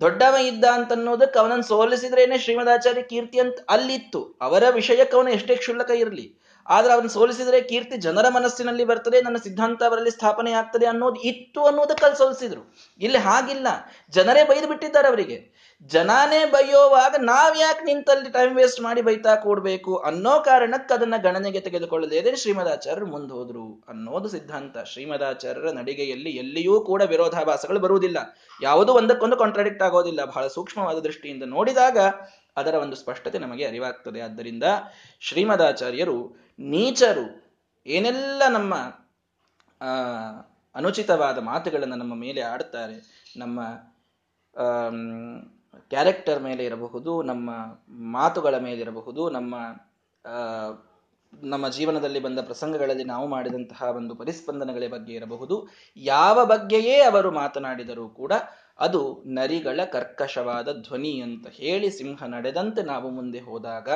ದೊಡ್ಡವ 0.00 0.34
ಇದ್ದ 0.34 0.64
ಅಂತ 0.64 0.92
ಅನ್ನೋದಕ್ಕೆ 0.92 1.38
ಅವನನ್ನು 1.38 1.64
ಸೋಲಿಸಿದ್ರೇನೆ 1.64 2.38
ಶ್ರೀಮದಾಚಾರ್ಯ 2.38 3.02
ಕೀರ್ತಿ 3.02 3.40
ಅಂತ 3.40 3.58
ಅಲ್ಲಿತ್ತು. 3.68 4.38
ಅವರ 4.40 4.62
ವಿಷಯಕ್ಕೆ 4.70 5.16
ಅವನು 5.16 5.30
ಎಷ್ಟೇ 5.30 5.56
ಕ್ಷುಲ್ಲಕ 5.56 5.90
ಇರಲಿ. 5.90 6.39
ಆದ್ರೆ 6.68 6.92
ಅವನು 6.92 7.08
ಸೋಲಿಸಿದ್ರೆ 7.08 7.60
ಕೀರ್ತಿ 7.60 7.96
ಜನರ 7.96 8.28
ಮನಸ್ಸಿನಲ್ಲಿ 8.28 8.84
ಬರ್ತದೆ, 8.84 9.20
ನನ್ನ 9.20 9.36
ಸಿದ್ಧಾಂತ 9.36 9.82
ಅವರಲ್ಲಿ 9.82 10.10
ಸ್ಥಾಪನೆ 10.10 10.52
ಆಗ್ತದೆ 10.52 10.86
ಅನ್ನೋದು 10.86 11.20
ಇತ್ತು 11.20 11.64
ಅನ್ನೋದಕ್ಕಲ್ಲಿ 11.64 12.18
ಸೋಲಿಸಿದ್ರು. 12.18 12.74
ಇಲ್ಲಿ 12.98 13.18
ಹಾಗಿಲ್ಲ. 13.18 13.66
ಜನರೇ 14.10 14.44
ಬೈದು 14.44 14.68
ಬಿಟ್ಟಿದ್ದಾರೆ 14.68 15.08
ಅವರಿಗೆ. 15.08 15.60
ಜನಾನೇ 15.82 16.44
ಬೈಯೋವಾಗ 16.44 17.14
ನಾವ್ 17.18 17.58
ಯಾಕೆ 17.60 17.84
ನಿಂತಲ್ಲಿ 17.84 18.30
ಟೈಮ್ 18.30 18.56
ವೇಸ್ಟ್ 18.56 18.80
ಮಾಡಿ 18.80 19.02
ಬೈತಾ 19.02 19.34
ಕೂಡ್ಬೇಕು 19.34 19.96
ಅನ್ನೋ 19.96 20.40
ಕಾರಣಕ್ಕೆ 20.40 20.94
ಅದನ್ನ 20.94 21.14
ಗಣನೆಗೆ 21.22 21.60
ತೆಗೆದುಕೊಳ್ಳದೇ 21.60 22.36
ಶ್ರೀಮದಾಚಾರ್ಯರು 22.36 23.06
ಮುಂದೆ 23.06 23.32
ಹೋದ್ರು 23.32 23.84
ಅನ್ನೋದು 23.88 24.28
ಸಿದ್ಧಾಂತ. 24.28 24.78
ಶ್ರೀಮದಾಚಾರ್ಯರ 24.78 25.70
ನಡಿಗೆಯಲ್ಲಿ 25.72 26.30
ಎಲ್ಲಿಯೂ 26.30 26.80
ಕೂಡ 26.80 27.02
ವಿರೋಧಾಭಾಸಗಳು 27.02 27.80
ಬರುವುದಿಲ್ಲ. 27.80 28.38
ಯಾವುದೂ 28.62 28.92
ಒಂದಕ್ಕೊಂದು 28.92 29.36
ಕಾಂಟ್ರಾಡಿಕ್ಟ್ 29.36 29.82
ಆಗೋದಿಲ್ಲ. 29.82 30.24
ಬಹಳ 30.24 30.46
ಸೂಕ್ಷ್ಮವಾದ 30.46 30.98
ದೃಷ್ಟಿಯಿಂದ 30.98 31.42
ನೋಡಿದಾಗ 31.46 31.98
ಅದರ 32.56 32.74
ಒಂದು 32.74 32.96
ಸ್ಪಷ್ಟತೆ 32.96 33.38
ನಮಗೆ 33.38 33.66
ಅರಿವಾಗ್ತದೆ. 33.66 34.20
ಆದ್ದರಿಂದ 34.20 34.64
ಶ್ರೀಮದಾಚಾರ್ಯರು 35.20 36.49
ನೀಚರು, 36.60 37.56
ಏನೆಲ್ಲ 37.86 38.42
ನಮ್ಮ 38.48 38.74
ಅನುಚಿತವಾದ 40.74 41.38
ಮಾತುಗಳನ್ನು 41.38 41.96
ನಮ್ಮ 41.96 42.14
ಮೇಲೆ 42.14 42.40
ಆಡ್ತಾರೆ 42.40 43.26
ನಮ್ಮ 43.36 43.60
ಕ್ಯಾರೆಕ್ಟರ್ 45.90 46.42
ಮೇಲೆ 46.42 46.64
ಇರಬಹುದು, 46.64 47.22
ನಮ್ಮ 47.22 47.50
ಮಾತುಗಳ 47.88 48.58
ಮೇಲೆ 48.58 48.80
ಇರಬಹುದು, 48.80 49.30
ನಮ್ಮ 49.30 49.54
ನಮ್ಮ 51.42 51.68
ಜೀವನದಲ್ಲಿ 51.68 52.20
ಬಂದ 52.20 52.38
ಪ್ರಸಂಗಗಳಲ್ಲಿ 52.38 53.04
ನಾವು 53.04 53.26
ಮಾಡಿದಂತಹ 53.28 53.82
ಒಂದು 53.82 54.14
ಪರಿಸ್ಪಂದನಗಳ 54.14 54.82
ಬಗ್ಗೆ 54.90 55.12
ಇರಬಹುದು, 55.12 55.68
ಯಾವ 55.96 56.44
ಬಗ್ಗೆಯೇ 56.44 57.00
ಅವರು 57.00 57.30
ಮಾತನಾಡಿದರೂ 57.30 58.08
ಕೂಡ 58.08 58.32
ಅದು 58.78 59.22
ನರಿಗಳ 59.26 59.80
ಕರ್ಕಶವಾದ 59.84 60.72
ಧ್ವನಿ 60.82 61.20
ಅಂತ 61.20 61.46
ಹೇಳಿ 61.48 61.90
ಸಿಂಹ 61.90 62.24
ನಡೆದಂತೆ 62.24 62.82
ನಾವು 62.82 63.10
ಮುಂದೆ 63.10 63.38
ಹೋದಾಗ 63.38 63.88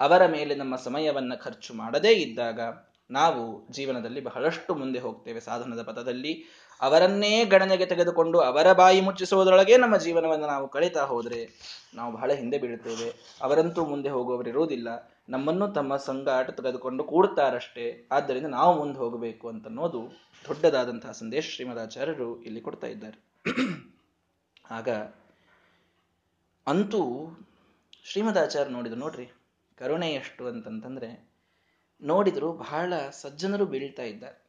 ಅವರ 0.00 0.26
ಮೇಲೆ 0.26 0.54
ನಮ್ಮ 0.54 0.76
ಸಮಯವನ್ನು 0.76 1.42
ಖರ್ಚು 1.42 1.74
ಮಾಡದೇ 1.74 2.12
ಇದ್ದಾಗ 2.12 2.60
ನಾವು 3.10 3.72
ಜೀವನದಲ್ಲಿ 3.72 4.20
ಬಹಳಷ್ಟು 4.20 4.74
ಮುಂದೆ 4.74 4.98
ಹೋಗ್ತೇವೆ 4.98 5.40
ಸಾಧನದ 5.40 5.82
ಪಥದಲ್ಲಿ. 5.82 6.44
ಅವರನ್ನೇ 6.80 7.44
ಗಣನೆಗೆ 7.44 7.86
ತೆಗೆದುಕೊಂಡು 7.86 8.40
ಅವರ 8.40 8.72
ಬಾಯಿ 8.72 9.00
ಮುಚ್ಚಿಸುವುದರೊಳಗೆ 9.00 9.76
ನಮ್ಮ 9.76 9.96
ಜೀವನವನ್ನು 9.96 10.46
ನಾವು 10.46 10.68
ಕಳೀತಾ 10.68 11.04
ಹೋದರೆ 11.04 11.40
ನಾವು 11.94 12.12
ಬಹಳ 12.12 12.32
ಹಿಂದೆ 12.32 12.58
ಬೀಳುತ್ತೇವೆ 12.58 13.38
ಅವರಂತೂ 13.42 13.84
ಮುಂದೆ 13.84 14.08
ಹೋಗುವವರಿರುವುದಿಲ್ಲ 14.08 15.12
ನಮ್ಮನ್ನು 15.28 15.68
ತಮ್ಮ 15.68 15.96
ಸಂಗಾಟ 15.96 16.50
ತೆಗೆದುಕೊಂಡು 16.50 17.04
ಕೂಡುತ್ತಾರಷ್ಟೇ 17.04 18.08
ಆದ್ದರಿಂದ 18.12 18.46
ನಾವು 18.46 18.78
ಮುಂದೆ 18.78 18.98
ಹೋಗಬೇಕು 18.98 19.48
ಅಂತನ್ನೋದು 19.48 20.08
ದೊಡ್ಡದಾದಂತಹ 20.48 21.10
ಸಂದೇಶ 21.10 21.44
ಶ್ರೀಮದಾಚಾರ್ಯರು 21.50 22.42
ಇಲ್ಲಿ 22.42 22.60
ಕೊಡ್ತಾ 22.60 22.86
ಇದ್ದಾರೆ. 22.86 23.18
ಆಗ 24.70 24.88
ಅಂತೂ 26.66 27.02
ಶ್ರೀಮದಾಚಾರ್ಯ 28.04 28.70
ನೋಡಿದ್ರು, 28.70 29.00
ನೋಡ್ರಿ. 29.00 29.37
ಕರುಣೆ 29.78 30.10
ಎಷ್ಟು 30.10 30.46
ಅಂತಂತಂದ್ರೆ 30.46 31.28
ನೋಡಿದ್ರು 32.02 32.52
ಬಹಳ 32.52 32.92
ಸಜ್ಜನರು 33.10 33.66
ಬೀಳ್ತಾ 33.66 34.02
ಇದ್ದಾರೆ. 34.02 34.48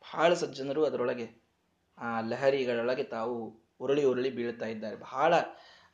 ಬಹಳ 0.00 0.34
ಸಜ್ಜನರು 0.34 0.84
ಅದರೊಳಗೆ, 0.84 1.44
ಆ 1.98 2.20
ಲಹರಿಗಳೊಳಗೆ 2.20 3.02
ತಾವು 3.02 3.64
ಉರುಳಿ 3.80 4.04
ಉರುಳಿ 4.04 4.30
ಬೀಳ್ತಾ 4.30 4.66
ಇದ್ದಾರೆ. 4.66 4.96
ಬಹಳ, 4.96 5.34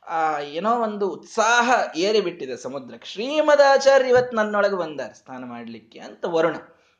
ಆ, 0.07 0.39
ಏನೋ 0.39 0.83
ಒಂದು 0.83 1.09
ಉತ್ಸಾಹ 1.09 1.97
ಏರಿಬಿಟ್ಟಿದೆ 1.97 2.57
ಸಮುದ್ರ 2.57 2.95
ಶ್ರೀಮದಾಚಾರ್ಯ 3.03 4.09
ಇವತ್ತು 4.09 4.35
ನನ್ನೊಳಗೆ 4.35 4.75
ಬಂದಾರೆ 4.75 5.13
ಸ್ನಾನ 5.13 5.45
ಮಾಡಲಿಕ್ಕೆ 5.45 5.99
ಅಂತ 5.99 6.25
ವರುಣ. 6.25 6.55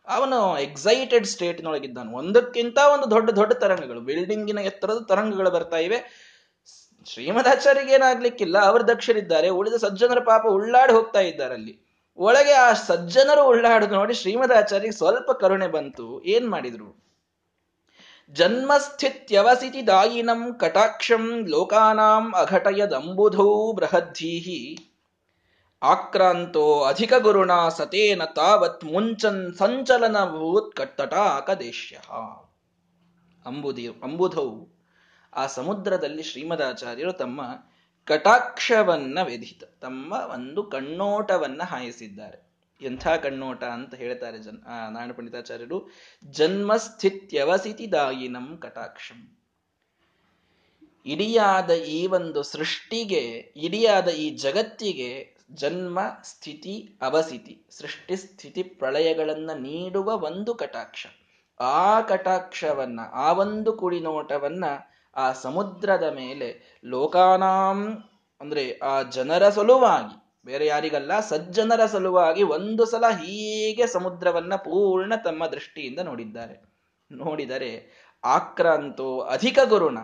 ಅವನು 0.08 0.60
ಎಕ್ಸೈಟೆಡ್ 0.60 1.28
ಸ್ಟೇಟ್ನೊಳಗಿದ್ದಾನು 1.28 2.18
ಒಂದಕ್ಕಿಂತ 2.18 2.78
ಒಂದು 2.78 3.12
ದೊಡ್ಡ 3.12 3.30
ದೊಡ್ಡ 3.30 3.54
ತರಂಗಗಳು 3.54 4.02
ಬಿಲ್ಡಿಂಗಿನ 4.02 4.58
ಎತ್ತರದ 4.58 5.06
ತರಂಗಗಳು 5.10 5.52
ಬರ್ತಾ 5.52 5.78
ಇವೆ. 5.78 6.31
ಶ್ರೀಮದಾಚಾರ್ಯಗೆ 7.06 7.94
ಏನಾಗ್ಲಿಕ್ಕಿಲ್ಲ, 7.94 8.58
ಅವರು 8.58 8.84
ದಕ್ಷರಿದ್ದಾರೆ, 8.88 9.50
ಉಳಿದ 9.50 9.74
ಸಜ್ಜನರ 9.74 10.20
ಪಾಪ 10.20 10.44
ಉಳ್ಳಾಡಿ 10.48 10.94
ಹೋಗ್ತಾ 10.94 11.20
ಇದ್ದಾರೆ 11.20 11.54
ಅಲ್ಲಿ. 11.54 11.74
ಒಳಗೆ 12.18 12.52
ಆ 12.52 12.74
ಸಜ್ಜನರು 12.74 13.44
ಉಳ್ಳಾಡುದು 13.48 13.94
ನೋಡಿ 13.96 14.14
ಶ್ರೀಮದಾಚಾರ್ಯ 14.14 14.92
ಸ್ವಲ್ಪ 14.92 15.32
ಕರುಣೆ 15.32 15.68
ಬಂತು. 15.68 16.08
ಏನ್ 16.24 16.48
ಮಾಡಿದ್ರು? 16.50 16.90
ಜನ್ಮಸ್ಥಿತ್ಯವಸಿತಿ 18.34 19.88
ದಾಯಿನಂ 19.88 20.42
ಕಟಾಕ್ಷಂ 20.60 21.24
ಲೋಕಾನಾಂ 21.48 22.26
ಅಘಟಯದಂಬುಧೌ 22.34 23.72
ಬೃಹದ್ಧೀಹಿ 23.72 24.62
ಆಕ್ರಾಂತೋ 25.82 26.66
ಅಧಿಕ 26.82 27.14
ಗುರುಣ 27.18 27.52
ಸತೇನ 27.70 28.24
ತಾವತ್ 28.36 28.84
ಮುಂಚನ್ 28.84 29.54
ಸಂಚಲನಭೂತ್ 29.54 30.76
ಕಟ್ಟಟಾಕ 30.76 31.50
ದೇಶ್ಯ 31.52 31.96
ಅಂಬುದಿ 33.46 33.88
ಅಂಬುಧೌ. 34.04 34.48
ಆ 35.34 35.48
ಸಮುದ್ರದಲ್ಲಿ 35.48 36.24
ಶ್ರೀಮದಾಚಾರ್ಯರು 36.24 37.14
ತಮ್ಮ 37.14 37.42
ಕಟಾಕ್ಷವನ್ನ 38.06 39.20
ವೆಧಿತ 39.24 39.64
ತಮ್ಮ 39.82 40.14
ಒಂದು 40.14 40.64
ಕಣ್ಣೋಟವನ್ನ 40.64 41.62
ಹಾಯಿಸಿದ್ದಾರೆ. 41.64 42.52
ಎಂಥ 42.82 43.08
ಕಣ್ಣೋಟ 43.08 43.64
ಅಂತ 43.64 43.96
ಹೇಳ್ತಾರೆ 43.96 44.38
ಜನ್ 44.38 44.54
ನಾರಾಯಣ 44.54 45.12
ಪಂಡಿತಾಚಾರ್ಯರು. 45.12 45.90
ದಾಯಿನಂ 47.92 48.58
ಕಟಾಕ್ಷಂ. 48.58 49.38
ಇಡಿಯಾದ 51.06 51.70
ಈ 51.70 52.08
ಒಂದು 52.08 52.44
ಸೃಷ್ಟಿಗೆ, 52.44 53.54
ಇಡಿಯಾದ 53.56 54.08
ಈ 54.08 54.30
ಜಗತ್ತಿಗೆ 54.30 55.38
ಜನ್ಮ, 55.52 56.00
ಸ್ಥಿತಿ 56.24 56.98
ಅವಸಿತಿ 57.02 57.66
ಸೃಷ್ಟಿ, 57.70 58.16
ಸ್ಥಿತಿ 58.16 58.64
ಪ್ರಳಯಗಳನ್ನ 58.64 59.52
ನೀಡುವ 59.54 60.18
ಒಂದು 60.18 60.56
ಕಟಾಕ್ಷ. 60.56 61.08
ಆ 61.60 62.02
ಕಟಾಕ್ಷವನ್ನ, 62.02 63.00
ಆ 63.12 63.34
ಒಂದು 63.34 63.74
ಕುಡಿನೋಟವನ್ನ 63.74 64.64
ಆ 65.16 65.32
ಸಮುದ್ರದ 65.32 66.04
ಮೇಲೆ 66.16 66.80
ಲೋಕಾನಾಂ, 66.86 68.04
ಅಂದ್ರೆ 68.42 68.78
ಆ 68.78 69.02
ಜನರ 69.02 69.50
ಸಲುವಾಗಿ, 69.50 70.40
ಬೇರೆ 70.46 70.66
ಯಾರಿಗಲ್ಲ, 70.66 71.20
ಸಜ್ಜನರ 71.20 71.86
ಸಲುವಾಗಿ 71.86 72.44
ಒಂದು 72.44 72.86
ಸಲ 72.86 73.08
ಹೀಗೆ 73.08 73.88
ಸಮುದ್ರವನ್ನ 73.88 74.56
ಪೂರ್ಣ 74.56 75.16
ತಮ್ಮ 75.16 75.48
ದೃಷ್ಟಿಯಿಂದ 75.48 76.00
ನೋಡಿದ್ದಾರೆ. 76.00 76.72
ನೋಡಿದರೆ 77.12 78.02
ಆಕ್ರಾಂತೋ 78.24 79.20
ಅಧಿಕ 79.20 79.60
ಗುರುಣ. 79.60 79.98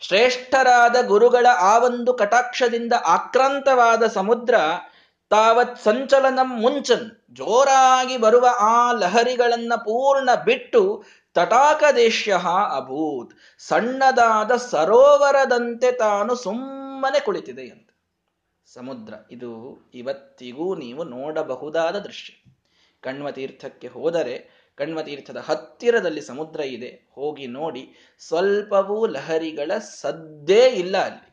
ಶ್ರೇಷ್ಠರಾದ 0.00 0.96
ಗುರುಗಳ 1.06 1.46
ಆ 1.58 1.78
ಒಂದು 1.78 2.14
ಕಟಾಕ್ಷದಿಂದ 2.14 2.92
ಆಕ್ರಾಂತವಾದ 3.04 4.06
ಸಮುದ್ರ 4.06 4.54
ತಾವತ್ 5.30 5.78
ಸಂಚಲನಂ 5.78 6.60
ಮುಂಚನ್, 6.60 7.34
ಜೋರಾಗಿ 7.34 8.16
ಬರುವ 8.16 8.46
ಆ 8.58 8.92
ಲಹರಿಗಳನ್ನ 8.92 9.72
ಪೂರ್ಣ 9.76 10.34
ಬಿಟ್ಟು 10.44 11.04
ತಟಾಕದೇಶ್ಯ 11.34 12.38
ಅಭೂತ್. 12.76 13.38
ಸಣ್ಣದಾದ 13.58 14.56
ಸರೋವರದಂತೆ 14.56 15.92
ತಾನು 15.92 16.34
ಸುಮ್ಮನೆ 16.34 17.20
ಕುಳಿತಿದೆ 17.20 17.68
ಅಂತ 17.68 17.88
ಸಮುದ್ರ, 18.66 19.14
ಇದು 19.30 19.50
ಇವತ್ತಿಗೂ 19.94 20.76
ನೀವು 20.76 21.04
ನೋಡಬಹುದಾದ 21.04 21.98
ದೃಶ್ಯ. 21.98 22.52
ಕಣ್ವತೀರ್ಥಕ್ಕೆ 23.00 23.88
ಹೋದರೆ 23.88 24.60
ಕಣ್ವತೀರ್ಥದ 24.76 25.36
ಹತ್ತಿರದಲ್ಲಿ 25.36 26.20
ಸಮುದ್ರ 26.20 26.60
ಇದೆ. 26.60 27.08
ಹೋಗಿ 27.12 27.46
ನೋಡಿ, 27.46 27.94
ಸ್ವಲ್ಪವೂ 28.18 29.06
ಲಹರಿಗಳ 29.06 29.78
ಸದ್ದೇ 29.78 30.66
ಇಲ್ಲ 30.66 30.96
ಅಲ್ಲಿ. 30.98 31.30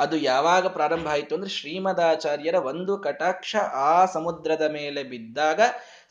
ಅದು 0.00 0.16
ಯಾವಾಗ 0.16 0.66
ಪ್ರಾರಂಭ 0.66 1.08
ಆಯಿತು 1.08 1.34
ಅಂದ್ರೆ 1.34 1.50
ಶ್ರೀಮದಾಚಾರ್ಯರ 1.50 2.54
ಒಂದು 2.54 2.98
ಕಟಾಕ್ಷ 2.98 3.56
ಆ 3.56 4.04
ಸಮುದ್ರದ 4.04 4.62
ಮೇಲೆ 4.72 5.02
ಬಿದ್ದಾಗ 5.02 5.60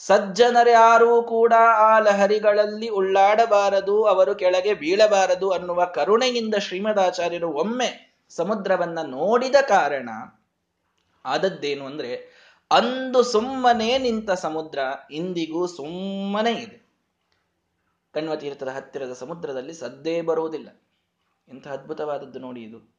ಸಜ್ಜನರ್ಯಾರೂ 0.07 1.23
ಕೂಡ 1.23 1.53
ಆ 1.77 1.99
ಲಹರಿಗಳಲ್ಲಿ 1.99 2.89
ಉಳ್ಳಾಡಬಾರದು, 2.89 4.03
ಅವರು 4.03 4.35
ಕೆಳಗೆ 4.35 4.73
ಬೀಳಬಾರದು 4.73 5.49
ಅನ್ನುವ 5.49 5.85
ಕರುಣೆಯಿಂದ 5.85 6.55
ಶ್ರೀಮದಾಚಾರ್ಯರು 6.55 7.49
ಒಮ್ಮೆ 7.49 8.17
ಸಮುದ್ರವನ್ನ 8.29 8.99
ನೋಡಿದ 9.01 9.55
ಕಾರಣ 9.61 10.09
ಆದದ್ದೇನು 11.25 11.85
ಅಂದ್ರೆ, 11.85 12.41
ಅಂದು 12.71 13.23
ಸುಮ್ಮನೆ 13.23 13.97
ನಿಂತ 13.97 14.31
ಸಮುದ್ರ, 14.31 14.79
ಇಂದಿಗೂ 15.11 15.67
ಸುಮ್ಮನೆ 15.67 16.51
ಇದೆ. 16.51 16.81
ಕಣ್ವ 18.13 18.35
ತೀರ್ಥದ 18.35 18.67
ಹತ್ತಿರದ 18.67 19.13
ಸಮುದ್ರದಲ್ಲಿ 19.13 19.73
ಸದ್ದೇ 19.73 20.21
ಬರುವುದಿಲ್ಲ. 20.21 20.81
ಇಂಥ 21.49 21.67
ಅದ್ಭುತವಾದದ್ದು 21.67 22.39
ನೋಡಿ 22.39 22.61
ಇದು. 22.61 22.95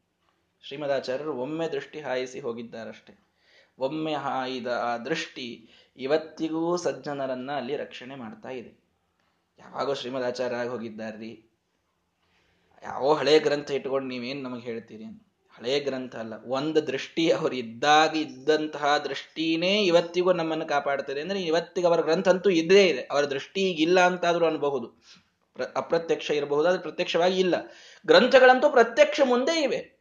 ಶ್ರೀಮದಾಚಾರ್ಯರು 0.63 1.37
ಒಮ್ಮೆ 1.37 1.69
ದೃಷ್ಟಿ 1.69 2.01
ಹಾಯಿಸಿ 2.01 2.41
ಹೋಗಿದ್ದಾರಷ್ಟೇ. 2.41 3.29
ಒಮ್ಮೆ 3.79 4.15
ಹಾಯಿದ 4.15 4.67
ಆ 4.67 4.97
ದೃಷ್ಟಿ 4.97 5.69
ಇವತ್ತಿಗೂ 5.97 6.77
ಸಜ್ಜನರನ್ನ 6.77 7.53
ಅಲ್ಲಿ 7.53 7.77
ರಕ್ಷಣೆ 7.77 8.15
ಮಾಡ್ತಾ 8.15 8.49
ಇದೆ. 8.49 8.81
ಯಾವಾಗೋ 9.59 9.95
ಶ್ರೀಮದಾಚಾರ್ಯರಾಗಿ 9.95 10.71
ಹೋಗಿದ್ದಾರ್ರಿ. 10.71 11.47
ಯಾವ 12.83 13.13
ಹಳೆ 13.15 13.39
ಗ್ರಂಥ 13.39 13.71
ಇಟ್ಕೊಂಡು 13.71 14.09
ನೀವೇನು 14.09 14.43
ನಮಗೆ 14.43 14.63
ಹೇಳ್ತೀರಿ 14.63 15.05
ಅಂತ. 15.05 15.23
ಹಳೆ 15.51 15.81
ಗ್ರಂಥ 15.81 16.17
ಅಲ್ಲ, 16.17 16.35
ಒಂದು 16.45 16.87
ದೃಷ್ಟಿ 16.87 17.31
ಅವರು 17.31 17.55
ಇದ್ದಾಗ 17.55 18.17
ಇದ್ದಂತಹ 18.17 18.99
ದೃಷ್ಟಿನೇ 18.99 19.85
ಇವತ್ತಿಗೂ 19.85 20.33
ನಮ್ಮನ್ನು 20.33 20.67
ಕಾಪಾಡ್ತದೆ 20.67 21.21
ಅಂದ್ರೆ 21.21 21.43
ಇವತ್ತಿಗೆ 21.43 21.87
ಅವರ 21.87 22.01
ಗ್ರಂಥ 22.01 22.29
ಅಂತೂ 22.29 22.51
ಇದ್ದೇ 22.51 22.87
ಇದೆ. 22.87 23.03
ಅವರ 23.03 23.25
ದೃಷ್ಟಿ 23.25 23.71
ಇಲ್ಲ 23.71 24.01
ಅಂತಾದ್ರೂ 24.01 24.47
ಅನ್ಬಹುದು. 24.47 25.03
ಅಪ್ರತ್ಯಕ್ಷ 25.77 26.31
ಇರಬಹುದು 26.31 26.69
ಅದು 26.69 26.81
ಪ್ರತ್ಯಕ್ಷವಾಗಿ 26.81 27.39
ಇಲ್ಲ. 27.39 27.55
ಗ್ರಂಥಗಳಂತೂ 28.07 28.71
ಪ್ರತ್ಯಕ್ಷ 28.71 29.21
ಮುಂದೆ 29.25 29.63
ಇವೆ. 29.63 29.99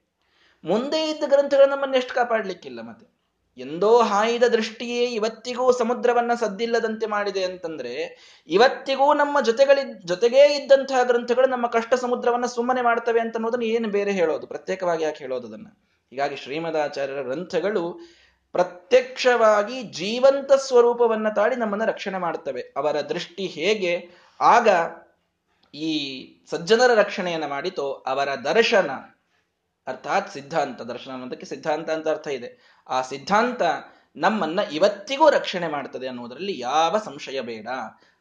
ಮುಂದೆ 0.64 1.10
ಇದ್ದ 1.10 1.24
ಗ್ರಂಥಗಳು 1.28 1.70
ನಮ್ಮನ್ನು 1.70 1.98
ಎಷ್ಟು 1.98 2.14
ಕಾಪಾಡ್ಲಿಕ್ಕಿಲ್ಲ 2.14 2.82
ಮತ್ತೆ. 2.82 3.21
ಎಂದೋ 3.58 4.02
ಹಾಯಿದ 4.02 4.44
ದೃಷ್ಟಿಯೇ 4.44 5.06
ಇವತ್ತಿಗೂ 5.06 5.72
ಸಮುದ್ರವನ್ನ 5.72 6.32
ಸದ್ದಿಲ್ಲದಂತೆ 6.40 7.06
ಮಾಡಿದೆ 7.06 7.44
ಅಂತಂದ್ರೆ, 7.44 7.94
ಇವತ್ತಿಗೂ 8.48 9.14
ನಮ್ಮ 9.14 9.42
ಜೊತೆಗಳಿ 9.42 10.08
ಜೊತೆಗೇ 10.08 10.64
ಇದ್ದಂತಹ 10.64 11.04
ಗ್ರಂಥಗಳು 11.04 11.48
ನಮ್ಮ 11.48 11.68
ಕಷ್ಟ 11.68 11.94
ಸಮುದ್ರವನ್ನ 11.94 12.46
ಸುಮ್ಮನೆ 12.46 12.82
ಮಾಡ್ತವೆ 12.82 13.20
ಅಂತ 13.20 13.36
ಅನ್ನೋದನ್ನ 13.36 13.64
ಏನು 13.64 13.88
ಬೇರೆ 13.88 14.12
ಹೇಳೋದು? 14.12 14.48
ಪ್ರತ್ಯೇಕವಾಗಿ 14.48 15.04
ಯಾಕೆ 15.04 15.18
ಹೇಳೋದು 15.18 15.48
ಅದನ್ನ? 15.48 15.68
ಹೀಗಾಗಿ 16.10 16.36
ಶ್ರೀಮದಾಚಾರ್ಯರ 16.36 17.22
ಗ್ರಂಥಗಳು 17.22 18.00
ಪ್ರತ್ಯಕ್ಷವಾಗಿ 18.52 19.84
ಜೀವಂತ 19.84 20.52
ಸ್ವರೂಪವನ್ನ 20.52 21.30
ತಾಳಿ 21.30 21.56
ನಮ್ಮನ್ನ 21.56 21.86
ರಕ್ಷಣೆ 21.86 22.18
ಮಾಡ್ತವೆ. 22.18 22.62
ಅವರ 22.78 23.02
ದೃಷ್ಟಿ 23.02 23.46
ಹೇಗೆ? 23.46 24.10
ಆಗ 24.42 24.70
ಈ 25.76 26.26
ಸಜ್ಜನರ 26.50 26.94
ರಕ್ಷಣೆಯನ್ನ 26.94 27.48
ಮಾಡಿತೋ, 27.48 27.92
ಅವರ 27.92 28.30
ದರ್ಶನ 28.36 28.92
ಅರ್ಥಾತ್ 29.88 30.30
ಸಿದ್ಧಾಂತ, 30.30 30.82
ದರ್ಶನ 30.82 31.12
ಅನ್ನೋದಕ್ಕೆ 31.12 31.46
ಸಿದ್ಧಾಂತ 31.46 31.90
ಅಂತ 31.90 32.08
ಅರ್ಥ 32.08 32.28
ಇದೆ. 32.28 32.80
ಆ 32.90 33.02
ಸಿದ್ಧಾಂತ 33.02 33.62
ನಮ್ಮನ್ನ 34.16 34.60
ಇವತ್ತಿಗೂ 34.72 35.30
ರಕ್ಷಣೆ 35.30 35.68
ಮಾಡ್ತದೆ 35.68 36.08
ಅನ್ನೋದರಲ್ಲಿ 36.08 36.60
ಯಾವ 36.60 36.98
ಸಂಶಯ 36.98 37.42
ಬೇಡ. 37.42 37.68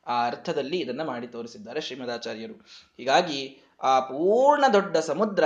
ಆ 0.07 0.27
ಅರ್ಥದಲ್ಲಿ 0.27 0.79
ಇದನ್ನ 0.79 1.03
ಮಾಡಿ 1.03 1.27
ತೋರಿಸಿದ್ದಾರೆ 1.27 1.81
ಶ್ರೀಮದಾಚಾರ್ಯರು. 1.81 2.55
ಹೀಗಾಗಿ 2.96 3.61
ಆ 3.83 4.01
ಪೂರ್ಣ 4.01 4.64
ದೊಡ್ಡ 4.73 4.96
ಸಮುದ್ರ 4.96 5.44